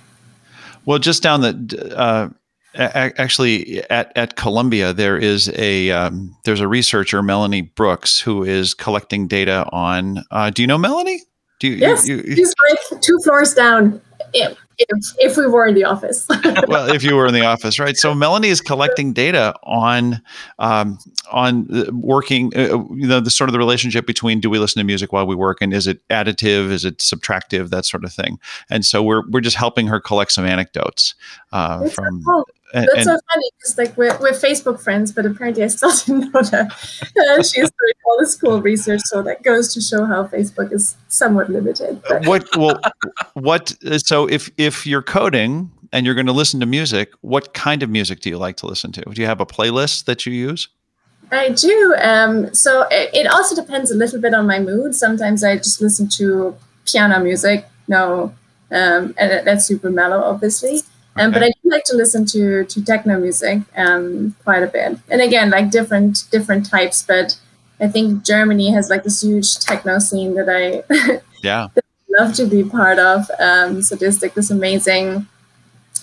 [0.86, 2.30] Well, just down the uh,
[2.74, 8.74] actually at, at Columbia there is a um, there's a researcher Melanie Brucks who is
[8.74, 10.24] collecting data on.
[10.32, 11.22] Uh, do you know Melanie?
[11.62, 14.02] Do you, yes, you, you, she's like two floors down.
[14.34, 16.26] If, if, if we were in the office.
[16.68, 17.96] well, if you were in the office, right?
[17.96, 20.24] So Melanie is collecting data on
[20.58, 20.98] um,
[21.32, 24.84] on working, uh, you know, the sort of the relationship between do we listen to
[24.84, 28.40] music while we work, and is it additive, is it subtractive, that sort of thing.
[28.72, 31.14] And so we're we're just helping her collect some anecdotes
[31.52, 32.24] uh, from.
[32.24, 32.48] Cool.
[32.74, 36.34] And, That's so funny because like we're, we're Facebook friends, but apparently I still didn't
[36.34, 39.02] know that uh, she's doing all this cool research.
[39.06, 42.02] So that goes to show how Facebook is somewhat limited.
[42.08, 42.26] But.
[42.26, 42.80] What well,
[43.34, 43.74] what?
[43.98, 47.90] So if if you're coding and you're going to listen to music, what kind of
[47.90, 49.02] music do you like to listen to?
[49.02, 50.70] Do you have a playlist that you use?
[51.32, 51.96] I do.
[52.02, 54.96] Um, so it, it also depends a little bit on my mood.
[54.96, 56.56] Sometimes I just listen to
[56.86, 57.66] piano music.
[57.88, 58.34] No,
[58.72, 60.82] um, and that's super mellow, obviously.
[61.18, 61.40] Um, okay.
[61.40, 65.22] But I do like to listen to to techno music um, quite a bit, and
[65.22, 67.04] again, like different different types.
[67.04, 67.38] But
[67.80, 70.84] I think Germany has like this huge techno scene that I
[71.44, 73.30] yeah that I love to be part of.
[73.40, 75.28] Um, so there's like this amazing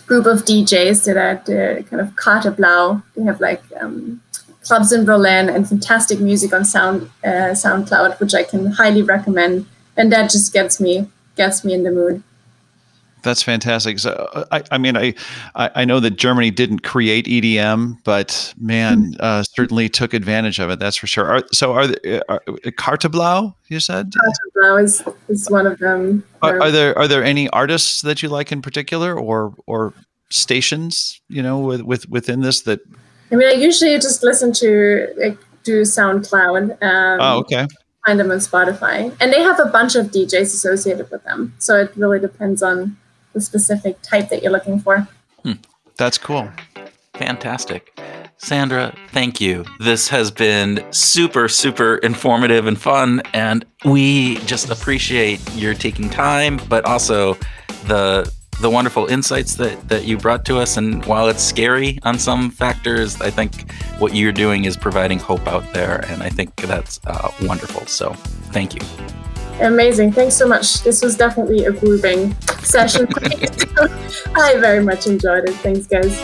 [0.06, 3.02] group of DJs that are the kind of Kater Blau.
[3.14, 4.20] They have like um,
[4.62, 9.66] clubs in Berlin and fantastic music on Sound uh, SoundCloud, which I can highly recommend.
[9.96, 12.22] And that just gets me gets me in the mood.
[13.28, 13.98] That's fantastic.
[13.98, 15.12] So, uh, I, I mean, I,
[15.54, 19.16] I know that Germany didn't create EDM, but man, hmm.
[19.20, 20.78] uh, certainly took advantage of it.
[20.78, 21.26] That's for sure.
[21.26, 22.38] Are, so, are, the, uh,
[23.04, 23.54] are Blau?
[23.68, 26.24] You said Kater Blau is, is one of them.
[26.40, 29.92] Are, are, there are there any artists that you like in particular, or or
[30.30, 31.20] stations?
[31.28, 32.80] You know, with, with within this that.
[33.30, 36.82] I mean, I usually just listen to like do SoundCloud.
[36.82, 37.66] Um, oh, okay
[38.08, 39.14] find them on Spotify.
[39.20, 41.54] And they have a bunch of DJs associated with them.
[41.58, 42.96] So it really depends on
[43.32, 45.08] the specific type that you're looking for.
[45.42, 45.52] Hmm.
[45.96, 46.48] That's cool.
[47.14, 47.98] Fantastic.
[48.36, 49.64] Sandra, thank you.
[49.80, 53.20] This has been super, super informative and fun.
[53.34, 57.34] And we just appreciate your taking time, but also
[57.86, 60.76] the the wonderful insights that, that you brought to us.
[60.76, 65.46] And while it's scary on some factors, I think what you're doing is providing hope
[65.46, 66.04] out there.
[66.08, 67.86] And I think that's uh, wonderful.
[67.86, 68.14] So
[68.50, 68.80] thank you.
[69.60, 70.12] Amazing.
[70.12, 70.82] Thanks so much.
[70.82, 73.08] This was definitely a grooving session.
[74.36, 75.54] I very much enjoyed it.
[75.56, 76.16] Thanks, guys.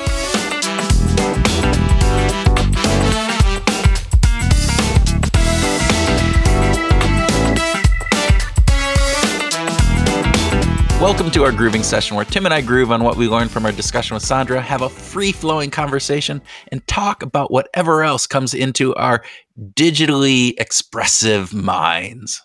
[11.00, 13.66] Welcome to our grooving session where Tim and I groove on what we learned from
[13.66, 18.54] our discussion with Sandra, have a free flowing conversation, and talk about whatever else comes
[18.54, 19.24] into our
[19.74, 22.40] digitally expressive minds.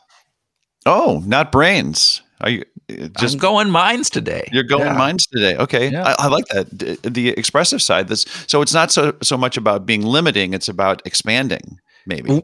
[0.90, 2.22] Oh, not brains.
[2.42, 4.50] Are you uh, just I'm going minds today?
[4.52, 4.98] You're going yeah.
[4.98, 5.56] minds today.
[5.58, 6.04] Okay, yeah.
[6.04, 6.68] I, I, like that.
[6.72, 8.08] The, the expressive side.
[8.08, 10.54] This so it's not so so much about being limiting.
[10.54, 11.80] It's about expanding.
[12.08, 12.30] Maybe.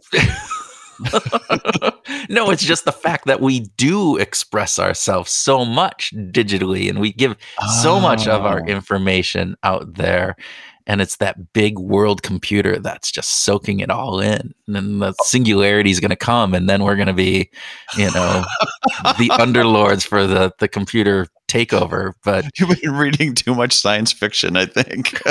[2.29, 7.11] no, it's just the fact that we do express ourselves so much digitally and we
[7.11, 7.79] give oh.
[7.81, 8.65] so much of our oh.
[8.67, 10.35] information out there
[10.87, 15.13] and it's that big world computer that's just soaking it all in and then the
[15.23, 17.49] singularity is going to come and then we're going to be
[17.97, 18.43] you know
[19.17, 24.57] the underlords for the the computer takeover but you've been reading too much science fiction
[24.57, 25.21] i think.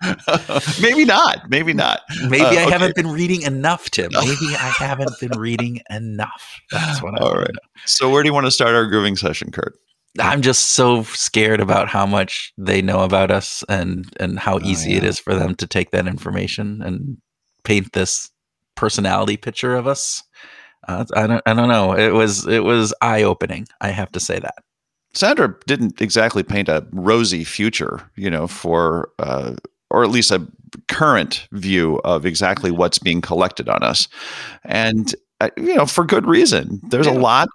[0.80, 2.02] Maybe not maybe not.
[2.28, 2.70] Maybe uh, i okay.
[2.70, 4.10] haven't been reading enough tim.
[4.12, 6.60] Maybe i haven't been reading enough.
[6.70, 7.48] That's what i all right.
[7.48, 7.60] know.
[7.84, 9.76] so where do you want to start our grooving session kurt
[10.20, 14.64] I'm just so scared about how much they know about us and and how oh,
[14.64, 14.98] easy yeah.
[14.98, 17.18] it is for them to take that information and
[17.64, 18.30] paint this
[18.74, 20.22] personality picture of us.
[20.86, 21.92] Uh, I don't I don't know.
[21.92, 23.66] It was it was eye opening.
[23.80, 24.54] I have to say that.
[25.14, 29.54] Sandra didn't exactly paint a rosy future, you know, for uh,
[29.90, 30.46] or at least a
[30.88, 34.08] current view of exactly what's being collected on us,
[34.64, 36.80] and uh, you know, for good reason.
[36.84, 37.12] There's yeah.
[37.12, 37.48] a lot.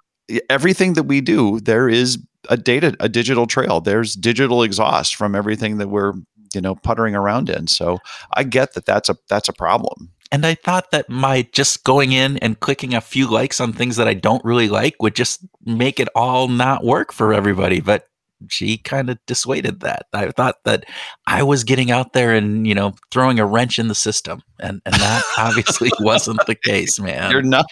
[0.48, 2.18] Everything that we do, there is
[2.48, 3.80] a data a digital trail.
[3.80, 6.14] There's digital exhaust from everything that we're
[6.54, 7.66] you know puttering around in.
[7.66, 7.98] So
[8.34, 10.10] i get that that's a that's a problem.
[10.32, 13.96] And i thought that my just going in and clicking a few likes on things
[13.96, 18.08] that i don't really like would just make it all not work for everybody but
[18.50, 20.06] she kind of dissuaded that.
[20.12, 20.84] I thought that
[21.26, 24.80] I was getting out there and you know throwing a wrench in the system, and
[24.84, 27.30] and that obviously wasn't the case, man.
[27.30, 27.66] You're not.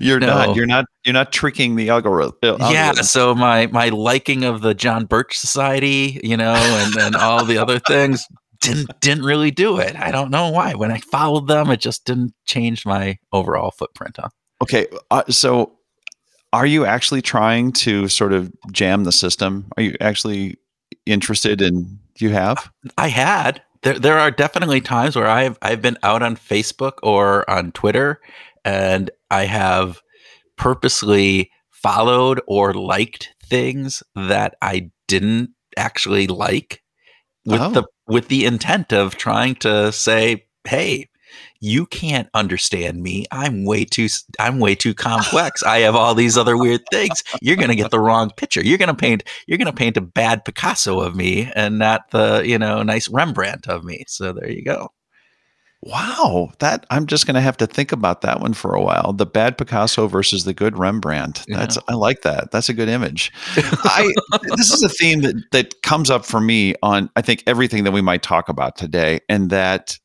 [0.00, 0.26] You're no.
[0.26, 0.56] not.
[0.56, 0.84] You're not.
[1.04, 2.56] You're not tricking the algorithm.
[2.60, 2.92] Yeah.
[2.92, 7.58] So my my liking of the John Birch Society, you know, and and all the
[7.58, 8.26] other things
[8.60, 9.96] didn't didn't really do it.
[9.96, 10.74] I don't know why.
[10.74, 14.16] When I followed them, it just didn't change my overall footprint.
[14.18, 14.28] Huh?
[14.62, 15.77] Okay, uh, so
[16.52, 19.70] are you actually trying to sort of jam the system?
[19.76, 20.56] Are you actually
[21.06, 21.98] interested in?
[22.18, 22.70] You have?
[22.96, 23.62] I had.
[23.82, 28.20] There, there are definitely times where I've I've been out on Facebook or on Twitter,
[28.64, 30.00] and I have
[30.56, 36.82] purposely followed or liked things that I didn't actually like
[37.46, 37.70] with oh.
[37.70, 41.07] the with the intent of trying to say, "Hey,
[41.60, 43.26] you can't understand me.
[43.30, 44.08] I'm way too
[44.38, 45.62] I'm way too complex.
[45.62, 47.22] I have all these other weird things.
[47.40, 48.62] You're going to get the wrong picture.
[48.62, 52.10] You're going to paint you're going to paint a bad Picasso of me and not
[52.10, 54.92] the, you know, nice Rembrandt of me." So there you go.
[55.82, 59.12] Wow, that I'm just going to have to think about that one for a while.
[59.12, 61.44] The bad Picasso versus the good Rembrandt.
[61.46, 61.82] That's yeah.
[61.86, 62.50] I like that.
[62.50, 63.32] That's a good image.
[63.56, 64.12] I
[64.56, 67.92] this is a theme that that comes up for me on I think everything that
[67.92, 69.96] we might talk about today and that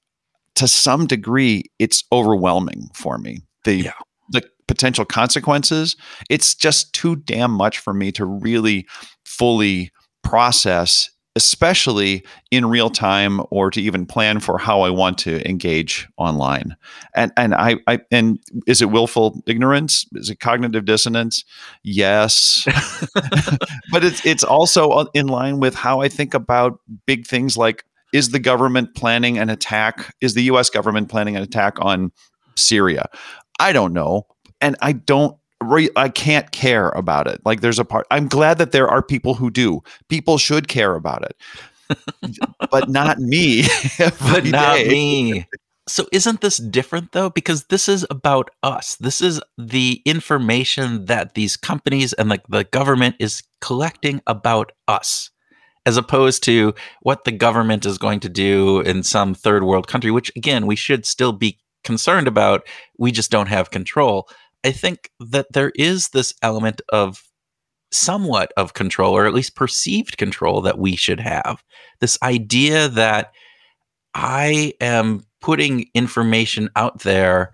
[0.56, 3.42] to some degree it's overwhelming for me.
[3.64, 3.94] The yeah.
[4.30, 5.96] the potential consequences,
[6.30, 8.88] it's just too damn much for me to really
[9.26, 9.92] fully
[10.24, 16.08] process especially in real time or to even plan for how I want to engage
[16.18, 16.76] online.
[17.16, 20.06] And and I, I and is it willful ignorance?
[20.14, 21.44] Is it cognitive dissonance?
[21.84, 22.68] Yes.
[23.92, 27.84] but it's it's also uh, in line with how I think about big things like
[28.14, 30.16] is the government planning an attack?
[30.22, 32.12] Is the US government planning an attack on
[32.56, 33.08] Syria?
[33.60, 34.28] I don't know.
[34.62, 35.38] And I don't
[35.96, 37.42] I can't care about it.
[37.46, 39.82] Like there's a part I'm glad that there are people who do.
[40.10, 41.38] People should care about it.
[42.72, 43.64] but not me.
[43.98, 44.88] but not day.
[44.90, 45.48] me.
[45.88, 47.30] So isn't this different though?
[47.30, 48.96] Because this is about us.
[48.98, 55.30] This is the information that these companies and like the government is collecting about us,
[55.86, 60.12] as opposed to what the government is going to do in some third world country,
[60.12, 62.66] which again, we should still be concerned about.
[62.98, 64.30] We just don't have control.
[64.64, 67.24] I think that there is this element of
[67.92, 71.64] somewhat of control, or at least perceived control, that we should have.
[72.00, 73.34] This idea that
[74.16, 77.52] I am putting information out there,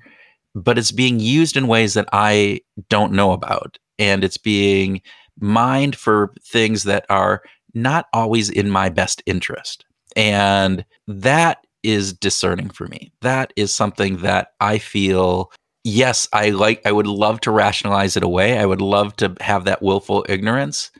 [0.55, 3.80] but it's being used in ways that I don't know about.
[3.97, 5.01] And it's being
[5.39, 7.41] mined for things that are
[7.74, 9.86] not always in my best interest.
[10.15, 13.11] And that is discerning for me.
[13.22, 15.51] That is something that I feel
[15.84, 18.57] yes, I like I would love to rationalize it away.
[18.57, 20.91] I would love to have that willful ignorance,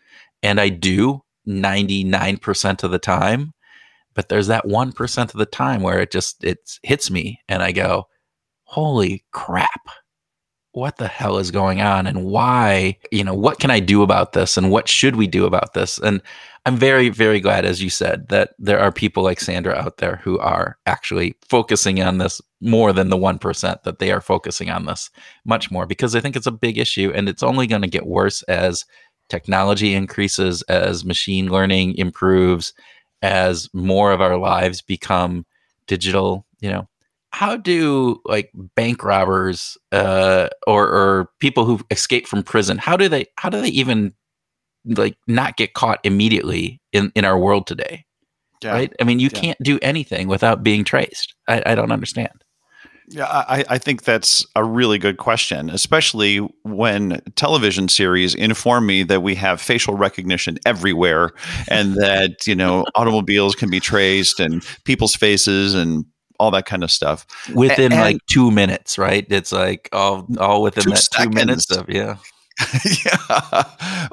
[0.43, 3.53] and I do 99% of the time.
[4.15, 7.72] But there's that 1% of the time where it just it hits me and I
[7.72, 8.07] go,
[8.65, 9.89] "Holy crap.
[10.80, 14.34] What the hell is going on and why, you know, what can I do about
[14.34, 16.21] this and what should we do about this?" And
[16.65, 20.17] I'm very, very glad, as you said, that there are people like Sandra out there
[20.23, 24.86] who are actually focusing on this more than the 1% that they are focusing on
[24.86, 25.09] this
[25.45, 28.05] much more because I think it's a big issue and it's only going to get
[28.05, 28.86] worse as
[29.30, 32.73] technology increases, as machine learning improves,
[33.21, 35.45] as more of our lives become
[35.88, 36.88] digital, you know.
[37.32, 42.77] How do like bank robbers uh, or, or people who escape from prison?
[42.77, 43.27] How do they?
[43.38, 44.13] How do they even
[44.86, 48.05] like not get caught immediately in in our world today
[48.63, 48.71] yeah.
[48.71, 49.39] right i mean you yeah.
[49.39, 52.43] can't do anything without being traced I, I don't understand
[53.11, 59.01] yeah, I, I, think that's a really good question, especially when television series inform me
[59.01, 61.32] that we have facial recognition everywhere
[61.67, 66.05] and that, you know, automobiles can be traced and people's faces and
[66.40, 67.26] all that kind of stuff.
[67.54, 69.26] Within and, like two minutes, right?
[69.30, 71.26] It's like all all within that seconds.
[71.26, 72.18] two minutes of yeah.
[73.06, 73.64] yeah.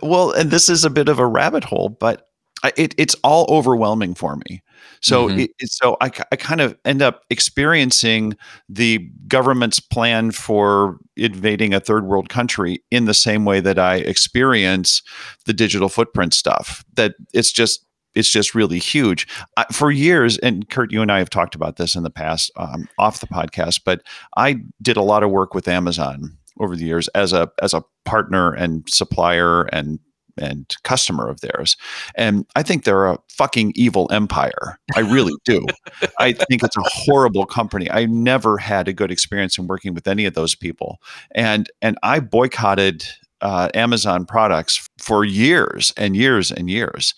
[0.03, 2.29] Well, and this is a bit of a rabbit hole, but
[2.77, 4.62] it, it's all overwhelming for me.
[5.01, 5.41] So, mm-hmm.
[5.41, 8.37] it, so I, I kind of end up experiencing
[8.68, 8.99] the
[9.29, 15.03] government's plan for invading a third world country in the same way that I experience
[15.45, 16.85] the digital footprint stuff.
[16.95, 17.86] That it's just
[18.16, 19.28] it's just really huge.
[19.56, 22.50] I, for years, and Kurt, you and I have talked about this in the past
[22.56, 24.02] um, off the podcast, but
[24.36, 27.84] I did a lot of work with Amazon over the years as a as a
[28.04, 30.00] partner and supplier and
[30.38, 31.76] and customer of theirs.
[32.14, 34.78] And I think they're a fucking evil empire.
[34.94, 35.64] I really do.
[36.18, 37.90] I think it's a horrible company.
[37.90, 40.98] I never had a good experience in working with any of those people.
[41.34, 43.06] And and I boycotted
[43.40, 47.14] uh, Amazon products for years and years and years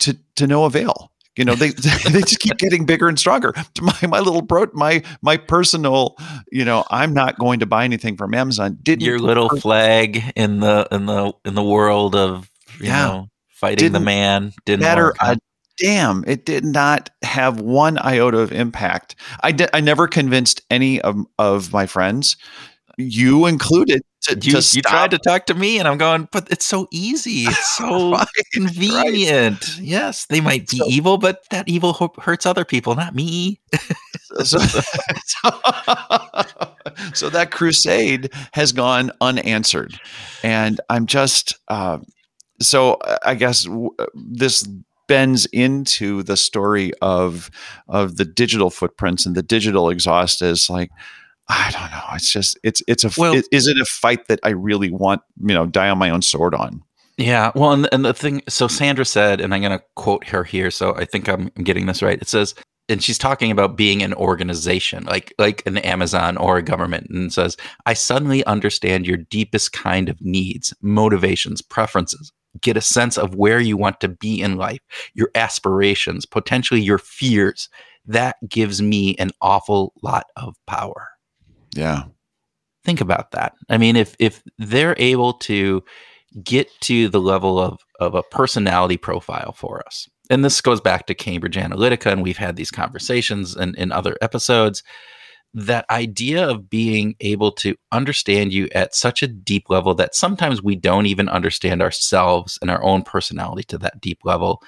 [0.00, 1.10] to to no avail.
[1.36, 3.54] You know, they they just keep getting bigger and stronger.
[3.80, 6.16] My my little bro, my my personal,
[6.50, 8.78] you know, I'm not going to buy anything from Amazon.
[8.82, 13.06] Didn't your little flag in the in the in the world of you yeah.
[13.06, 15.36] know fighting the man didn't matter a
[15.80, 16.24] damn.
[16.26, 19.16] It did not have one iota of impact.
[19.42, 19.70] I did.
[19.72, 22.36] I never convinced any of of my friends,
[23.00, 26.50] you included, to, you, to you, tried to talk to me and i'm going but
[26.50, 27.44] it's so easy.
[27.48, 29.76] It's so right, convenient.
[29.76, 29.78] Right.
[29.80, 33.60] yes they might be so, evil but that evil hurts other people not me.
[34.44, 34.58] So, so,
[37.14, 39.98] so, that crusade has gone unanswered.
[40.42, 41.98] And i'm just uh,
[42.60, 44.66] so i guess w- this
[45.10, 47.50] bends into the story of
[47.88, 50.88] of the digital footprints and the digital exhaust is like
[51.50, 52.04] I don't know.
[52.14, 55.22] It's just it's it's a well, it, is it a fight that I really want
[55.42, 56.82] you know die on my own sword on?
[57.16, 57.52] Yeah.
[57.54, 60.70] Well, and, and the thing, so Sandra said, and I'm going to quote her here.
[60.70, 62.18] So I think I'm, I'm getting this right.
[62.18, 62.54] It says,
[62.88, 67.32] and she's talking about being an organization like like an Amazon or a government and
[67.32, 72.32] says I suddenly understand your deepest kind of needs, motivations, preferences.
[72.60, 74.80] Get a sense of where you want to be in life,
[75.14, 77.68] your aspirations, potentially your fears.
[78.06, 81.10] That gives me an awful lot of power.
[81.74, 82.04] Yeah.
[82.84, 83.54] Think about that.
[83.68, 85.84] I mean, if if they're able to
[86.42, 91.06] get to the level of of a personality profile for us, and this goes back
[91.06, 94.82] to Cambridge Analytica, and we've had these conversations in, in other episodes.
[95.52, 100.62] That idea of being able to understand you at such a deep level that sometimes
[100.62, 104.62] we don't even understand ourselves and our own personality to that deep level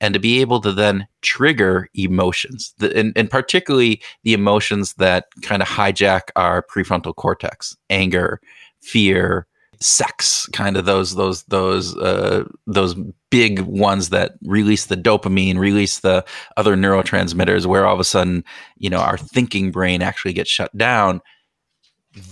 [0.00, 5.26] and to be able to then trigger emotions, the, and, and particularly the emotions that
[5.42, 8.40] kind of hijack our prefrontal cortex, anger,
[8.80, 9.46] fear,
[9.80, 12.94] sex, kind of those those those uh, those
[13.30, 16.24] big ones that release the dopamine, release the
[16.56, 18.44] other neurotransmitters, where all of a sudden,
[18.76, 21.20] you know, our thinking brain actually gets shut down.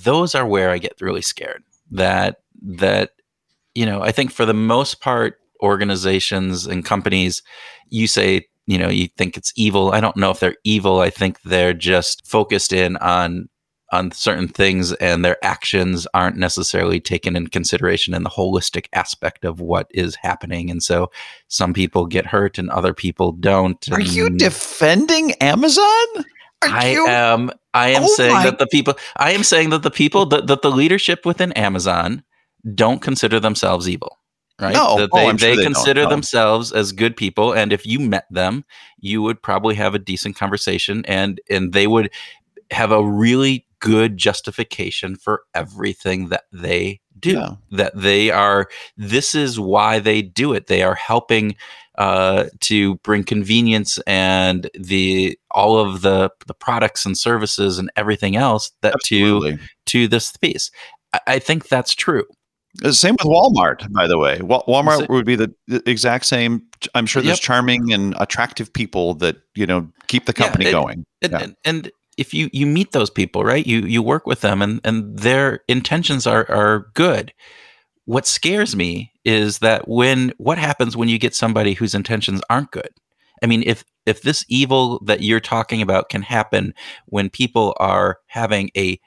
[0.03, 1.63] Those are where I get really scared.
[1.91, 3.13] That that
[3.75, 7.43] you know, I think for the most part, organizations and companies,
[7.89, 9.93] you say, you know, you think it's evil.
[9.93, 11.01] I don't know if they're evil.
[11.01, 13.49] I think they're just focused in on
[13.91, 19.47] on certain things and their actions aren't necessarily taken in consideration in the holistic aspect
[19.47, 21.11] of what is happening and so
[21.49, 26.25] some people get hurt and other people don't are you defending amazon
[26.63, 27.07] are I you?
[27.07, 28.45] am I am oh saying my.
[28.45, 32.25] that the people I am saying that the people that, that the leadership within Amazon
[32.75, 34.19] don't consider themselves evil
[34.61, 34.75] right?
[34.75, 38.27] No, that oh, they, sure they, consider themselves as good people, and if you met
[38.31, 38.65] them,
[38.99, 42.11] you would probably have a decent conversation, and and they would
[42.71, 47.33] have a really good justification for everything that they do.
[47.33, 47.51] Yeah.
[47.73, 48.69] That they are.
[48.97, 50.67] This is why they do it.
[50.67, 51.57] They are helping.
[51.97, 58.37] Uh, to bring convenience and the all of the the products and services and everything
[58.37, 59.57] else that Absolutely.
[59.57, 60.71] to to this piece.
[61.13, 62.25] I, I think that's true.
[62.85, 64.39] Uh, same with Walmart, by the way.
[64.39, 65.53] Walmart would be the,
[65.87, 66.63] exact same.
[66.95, 67.43] I'm sure there's yep.
[67.43, 71.05] charming and attractive people that you know keep the company yeah, going.
[71.23, 71.47] And, yeah.
[71.65, 73.65] and, if you you meet those people, right?
[73.65, 77.33] You you work with them, and and their intentions are are good.
[78.07, 82.73] What scares me is that when what happens when you get somebody whose intentions aren't
[82.73, 82.91] good.
[83.41, 86.75] I mean, if if this evil that you're talking about can happen
[87.07, 88.99] when people are having a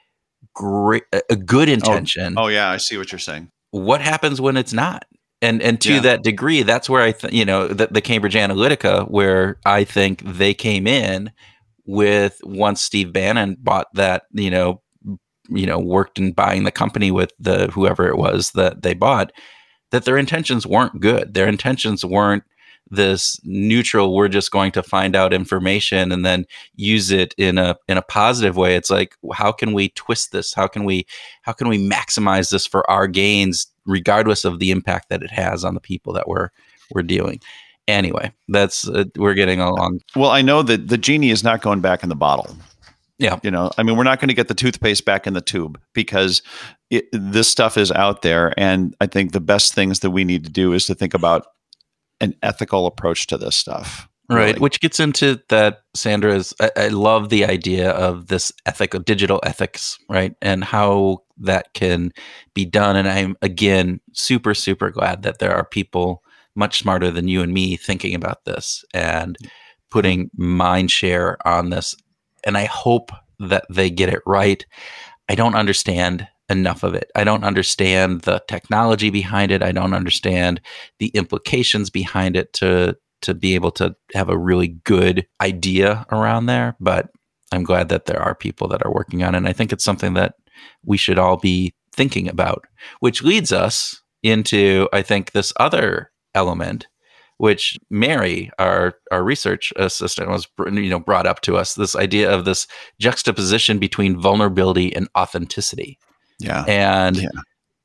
[0.54, 2.34] great a good oh, intention.
[2.38, 3.50] Oh, oh, yeah, I see what you're saying.
[3.72, 5.04] What happens when it's not?
[5.42, 6.00] And and to yeah.
[6.00, 10.22] that degree, that's where I th- you know the, the Cambridge Analytica, where I think
[10.24, 11.32] they came in
[11.84, 14.82] with once Steve Bannon bought that you know
[15.48, 19.32] you know worked in buying the company with the whoever it was that they bought
[19.90, 21.34] that their intentions weren't good.
[21.34, 22.44] Their intentions weren't
[22.92, 26.44] this neutral we're just going to find out information and then
[26.76, 28.76] use it in a in a positive way.
[28.76, 30.52] It's like how can we twist this?
[30.52, 31.06] How can we
[31.40, 35.64] how can we maximize this for our gains regardless of the impact that it has
[35.64, 36.50] on the people that we're
[36.94, 37.40] we're dealing?
[37.88, 40.00] Anyway that's uh, we're getting along.
[40.14, 42.54] Well i know that the genie is not going back in the bottle.
[43.18, 43.38] Yeah.
[43.42, 45.80] You know i mean we're not going to get the toothpaste back in the tube
[45.94, 46.42] because
[46.90, 50.44] it, this stuff is out there and i think the best things that we need
[50.44, 51.46] to do is to think about
[52.22, 54.08] an ethical approach to this stuff.
[54.30, 54.60] Right, really.
[54.60, 56.54] which gets into that Sandra's.
[56.60, 62.12] I, I love the idea of this ethical digital ethics, right, and how that can
[62.54, 62.96] be done.
[62.96, 66.22] And I'm again super super glad that there are people
[66.54, 69.36] much smarter than you and me thinking about this and
[69.90, 71.94] putting mind share on this.
[72.44, 74.64] And I hope that they get it right.
[75.28, 77.10] I don't understand enough of it.
[77.16, 79.62] I don't understand the technology behind it.
[79.62, 80.60] I don't understand
[80.98, 86.46] the implications behind it to to be able to have a really good idea around
[86.46, 86.76] there.
[86.80, 87.08] But
[87.52, 89.38] I'm glad that there are people that are working on it.
[89.38, 90.34] And I think it's something that
[90.84, 92.66] we should all be thinking about,
[93.00, 96.86] which leads us into, I think, this other element,
[97.38, 101.74] which Mary, our our research assistant, was you know brought up to us.
[101.74, 102.66] This idea of this
[102.98, 105.98] juxtaposition between vulnerability and authenticity.
[106.42, 107.28] Yeah, and yeah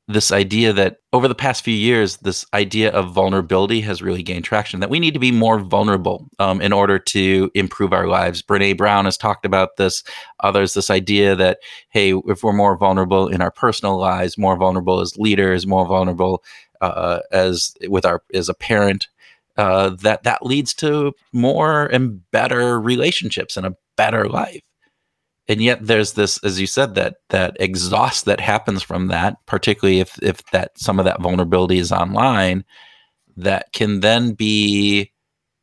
[0.08, 4.44] this idea that over the past few years, this idea of vulnerability has really gained
[4.44, 4.80] traction.
[4.80, 8.42] That we need to be more vulnerable um, in order to improve our lives.
[8.42, 10.02] Brene Brown has talked about this.
[10.40, 11.58] Others, this idea that
[11.90, 16.42] hey, if we're more vulnerable in our personal lives, more vulnerable as leaders, more vulnerable
[16.80, 19.08] uh, as with our as a parent,
[19.58, 24.62] uh, that that leads to more and better relationships and a better life
[25.48, 30.00] and yet there's this as you said that that exhaust that happens from that particularly
[30.00, 32.64] if if that some of that vulnerability is online
[33.36, 35.10] that can then be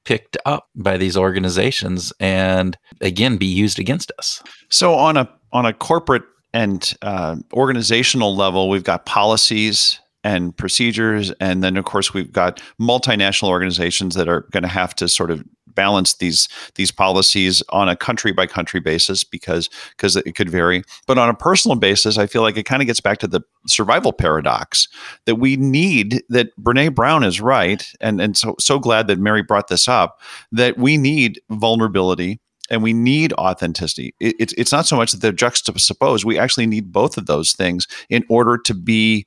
[0.05, 4.41] picked up by these organizations and again be used against us.
[4.69, 6.23] So on a on a corporate
[6.53, 12.61] and uh, organizational level we've got policies and procedures and then of course we've got
[12.79, 15.43] multinational organizations that are going to have to sort of
[15.75, 20.83] balance these these policies on a country by country basis because because it could vary.
[21.07, 23.41] But on a personal basis, I feel like it kind of gets back to the
[23.67, 24.87] survival paradox
[25.25, 26.23] that we need.
[26.29, 30.21] That Brene Brown is right, and and so so glad that Mary brought this up.
[30.51, 34.13] That we need vulnerability and we need authenticity.
[34.19, 36.25] It, it's it's not so much that they're juxtaposed.
[36.25, 39.25] We actually need both of those things in order to be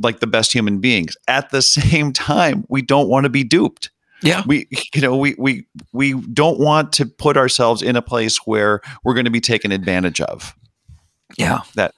[0.00, 1.16] like the best human beings.
[1.26, 3.90] At the same time, we don't want to be duped.
[4.22, 4.42] Yeah.
[4.46, 8.80] We you know, we we we don't want to put ourselves in a place where
[9.04, 10.54] we're going to be taken advantage of.
[11.36, 11.60] Yeah.
[11.74, 11.92] That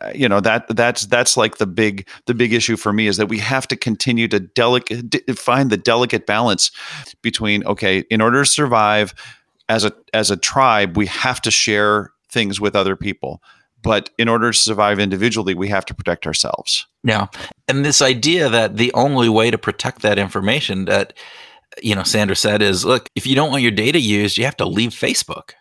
[0.00, 3.16] uh, you know that that's that's like the big the big issue for me is
[3.16, 6.70] that we have to continue to delicate d- find the delicate balance
[7.20, 9.12] between okay in order to survive
[9.68, 13.42] as a as a tribe we have to share things with other people
[13.82, 17.26] but in order to survive individually we have to protect ourselves yeah
[17.66, 21.12] and this idea that the only way to protect that information that
[21.82, 24.56] you know, Sandra said is, look, if you don't want your data used, you have
[24.58, 25.52] to leave Facebook.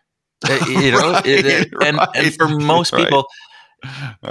[0.48, 3.04] Uh, you know, right, it, it, and, right, and for most right.
[3.04, 3.28] people,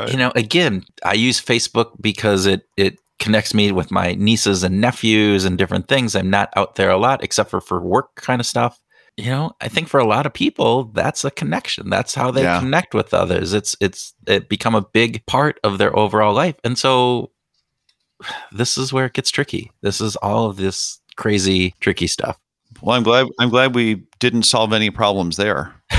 [0.08, 4.80] you know, again, I use Facebook because it it connects me with my nieces and
[4.80, 6.16] nephews and different things.
[6.16, 8.80] I'm not out there a lot except for for work kind of stuff.
[9.16, 11.90] You know, I think for a lot of people, that's a connection.
[11.90, 12.58] That's how they yeah.
[12.58, 13.52] connect with others.
[13.52, 16.56] It's it's it become a big part of their overall life.
[16.64, 17.30] And so
[18.52, 19.70] this is where it gets tricky.
[19.82, 22.38] This is all of this crazy, tricky stuff.
[22.80, 23.26] Well, I'm glad.
[23.38, 25.74] I'm glad we didn't solve any problems there.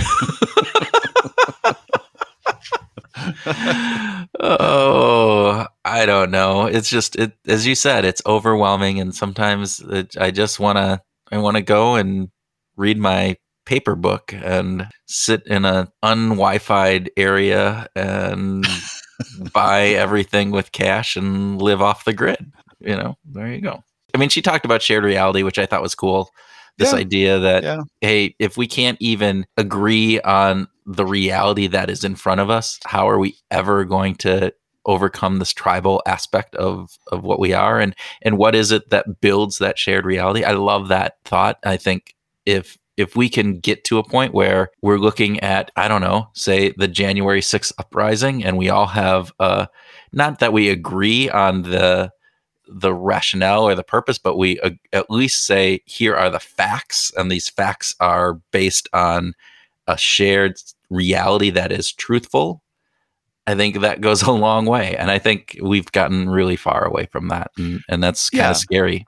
[4.40, 6.66] oh, I don't know.
[6.66, 11.00] It's just it, as you said, it's overwhelming, and sometimes it, I just want to.
[11.32, 12.30] I want to go and
[12.76, 18.66] read my paper book and sit in an un-Wi-Fi area and
[19.54, 22.52] buy everything with cash and live off the grid.
[22.80, 23.84] You know, there you go.
[24.14, 26.32] I mean, she talked about shared reality, which I thought was cool.
[26.78, 27.00] This yeah.
[27.00, 27.82] idea that, yeah.
[28.00, 32.80] hey, if we can't even agree on the reality that is in front of us,
[32.86, 34.54] how are we ever going to
[34.86, 39.22] overcome this tribal aspect of of what we are and and what is it that
[39.22, 42.16] builds that shared reality i love that thought i think
[42.48, 46.28] if if we can get to a point where we're looking at i don't know
[46.34, 49.68] say the january 6th uprising and we all have uh
[50.14, 52.12] not that we agree on the
[52.72, 57.12] the rationale or the purpose, but we uh, at least say here are the facts,
[57.18, 59.34] and these facts are based on
[59.88, 60.60] a shared
[60.90, 62.64] reality that is truthful.
[63.48, 67.08] I think that goes a long way, and I think we've gotten really far away
[67.12, 68.54] from that, and, and that's kind of yeah.
[68.54, 69.06] scary.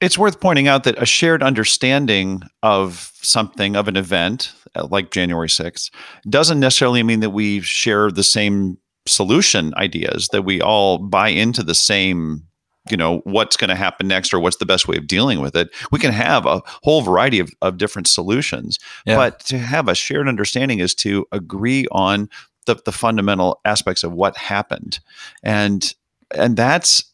[0.00, 5.10] It's worth pointing out that a shared understanding of something, of an event uh, like
[5.10, 5.90] January 6th,
[6.28, 11.62] doesn't necessarily mean that we share the same solution ideas, that we all buy into
[11.62, 12.42] the same
[12.90, 15.54] you know what's going to happen next or what's the best way of dealing with
[15.54, 19.16] it we can have a whole variety of, of different solutions yeah.
[19.16, 22.28] but to have a shared understanding is to agree on
[22.66, 25.00] the, the fundamental aspects of what happened
[25.42, 25.94] and
[26.34, 27.04] and that's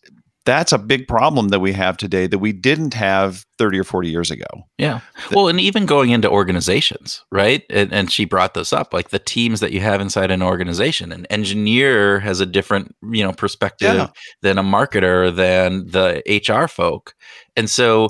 [0.45, 4.09] that's a big problem that we have today that we didn't have 30 or 40
[4.09, 4.47] years ago.
[4.79, 5.01] Yeah.
[5.33, 7.65] Well, and even going into organizations, right?
[7.69, 11.13] And, and, she brought this up, like the teams that you have inside an organization.
[11.13, 14.09] An engineer has a different, you know, perspective yeah.
[14.41, 17.15] than a marketer, than the HR folk.
[17.55, 18.09] And so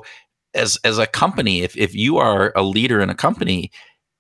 [0.55, 3.71] as as a company, if if you are a leader in a company,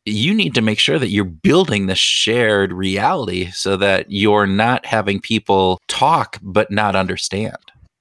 [0.05, 4.86] you need to make sure that you're building this shared reality so that you're not
[4.86, 7.56] having people talk but not understand.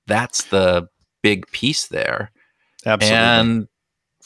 [0.07, 0.88] That's the
[1.21, 2.31] big piece there.
[2.85, 3.17] Absolutely.
[3.17, 3.67] And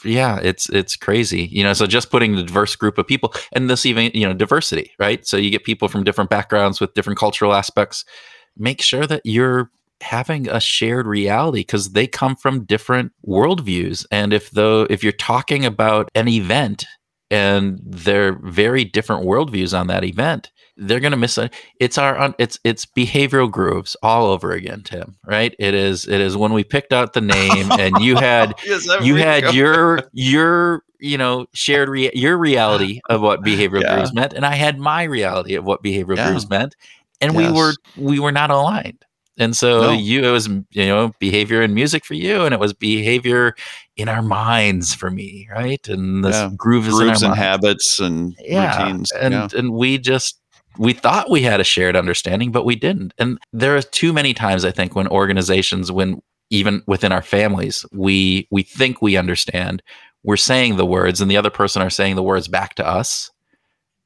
[0.04, 1.48] yeah, it's it's crazy.
[1.52, 4.34] You know, so just putting the diverse group of people and this even, you know,
[4.34, 5.26] diversity, right?
[5.26, 8.06] So you get people from different backgrounds with different cultural aspects.
[8.58, 9.70] Make sure that you're
[10.02, 14.06] having a shared reality because they come from different worldviews.
[14.12, 16.86] And if though if you're talking about an event
[17.32, 21.54] and they're very different worldviews on that event, they're going to miss it.
[21.80, 25.16] It's our it's it's behavioral grooves all over again, Tim.
[25.26, 25.56] Right?
[25.60, 29.16] It is it is when we picked out the name and you had Yes, you
[29.16, 29.50] had go.
[29.52, 33.96] your your you know shared rea- your reality of what behavioral Yeah.
[33.96, 36.30] grooves meant, and I had my reality of what behavioral Yeah.
[36.30, 36.76] grooves meant,
[37.20, 39.04] and we were we were not aligned.
[39.42, 39.92] And so No.
[39.92, 43.56] you it was you know behavior and music for you, and it was behavior
[43.98, 45.86] in our minds for me, right?
[45.90, 46.52] And this Yeah.
[46.56, 49.12] groove is grooves in our and minds habits and yeah routines.
[49.12, 49.48] and yeah.
[49.58, 50.40] and we just
[50.78, 54.34] we thought we had a shared understanding but we didn't and there are too many
[54.34, 59.84] times i think when organizations when even within our families we we think we understand
[60.24, 63.30] we're saying the words and the other person are saying the words back to us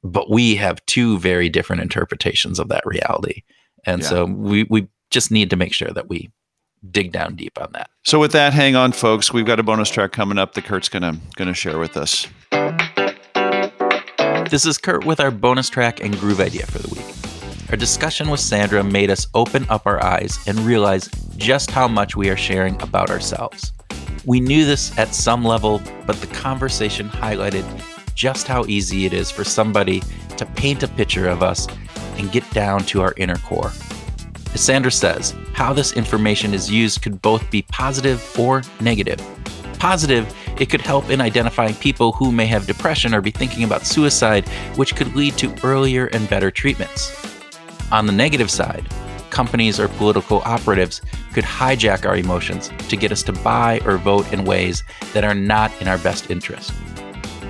[0.02, 3.42] but we have two very different interpretations of that reality
[3.84, 4.08] and Yeah.
[4.08, 6.30] so we we just need to make sure that we
[6.90, 9.32] dig down deep on that So with that, hang on, folks.
[9.32, 12.26] We've got a bonus track coming up that Kurt's gonna gonna share with us.
[14.50, 17.70] This is Kurt with our bonus track and groove idea for the week.
[17.70, 22.14] Our discussion with Sandra made us open up our eyes and realize just how much
[22.14, 23.72] we are sharing about ourselves.
[24.24, 27.64] We knew this at some level, but the conversation highlighted
[28.14, 30.00] just how easy it is for somebody
[30.36, 31.66] to paint a picture of us
[32.16, 33.72] and get down to our inner core.
[34.56, 39.20] As Sandra says, how this information is used could both be positive or negative.
[39.78, 43.84] Positive, it could help in identifying people who may have depression or be thinking about
[43.84, 47.14] suicide, which could lead to earlier and better treatments.
[47.92, 48.88] On the negative side,
[49.28, 51.02] companies or political operatives
[51.34, 55.34] could hijack our emotions to get us to buy or vote in ways that are
[55.34, 56.72] not in our best interest.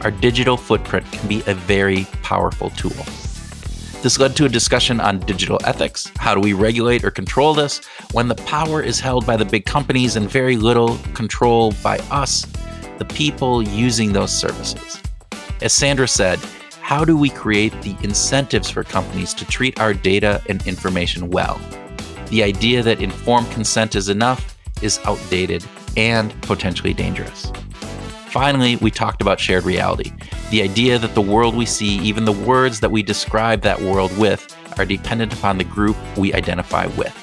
[0.03, 3.07] Our digital footprint can be a very powerful tool.
[4.07, 6.13] This led to a discussion on digital ethics.
[6.17, 9.65] How do we regulate or control this when the power is held by the big
[9.65, 12.47] companies and very little control by us,
[12.99, 15.03] the people using those services?
[15.61, 16.39] As Sandra said,
[16.81, 21.61] how do we create the incentives for companies to treat our data and information well?
[22.27, 25.65] The idea that informed consent is enough is outdated
[25.97, 27.51] and potentially dangerous.
[28.31, 30.13] Finally, we talked about shared reality
[30.51, 34.17] the idea that the world we see, even the words that we describe that world
[34.17, 37.15] with, are dependent upon the group we identify with.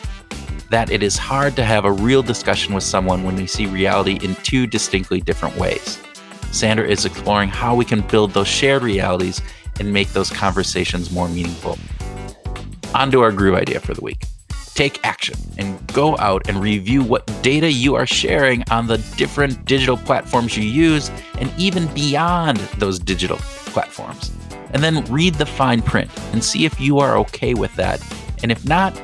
[0.70, 4.20] That it is hard to have a real discussion with someone when we see reality
[4.22, 6.02] in two distinctly different ways.
[6.52, 9.42] Sandra is exploring how we can build those shared realities
[9.80, 11.78] and make those conversations more meaningful.
[12.94, 14.26] On to our groove idea for the week.
[14.76, 19.66] Take action and go out and review what data you are sharing on the different
[19.66, 24.32] digital platforms you use and even beyond those digital platforms.
[24.72, 28.02] And then read the fine print and see if you are okay with that.
[28.42, 29.00] And if not,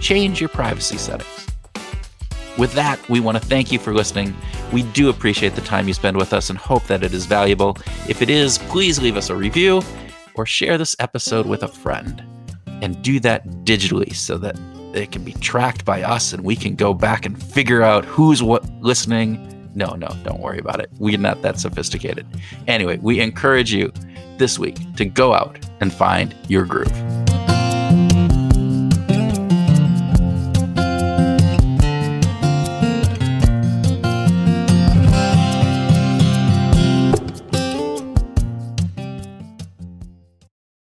[0.00, 1.48] change your privacy settings.
[2.56, 4.34] With that, we want to thank you for listening.
[4.72, 7.76] We do appreciate the time you spend with us and hope that it is valuable.
[8.08, 9.82] If it is, please leave us a review
[10.34, 12.22] or share this episode with a friend.
[12.80, 14.58] And do that digitally so that
[14.94, 18.42] it can be tracked by us and we can go back and figure out who's
[18.42, 19.70] what listening.
[19.74, 20.90] No, no, don't worry about it.
[20.98, 22.26] We're not that sophisticated.
[22.66, 23.92] Anyway, we encourage you
[24.38, 27.23] this week to go out and find your groove.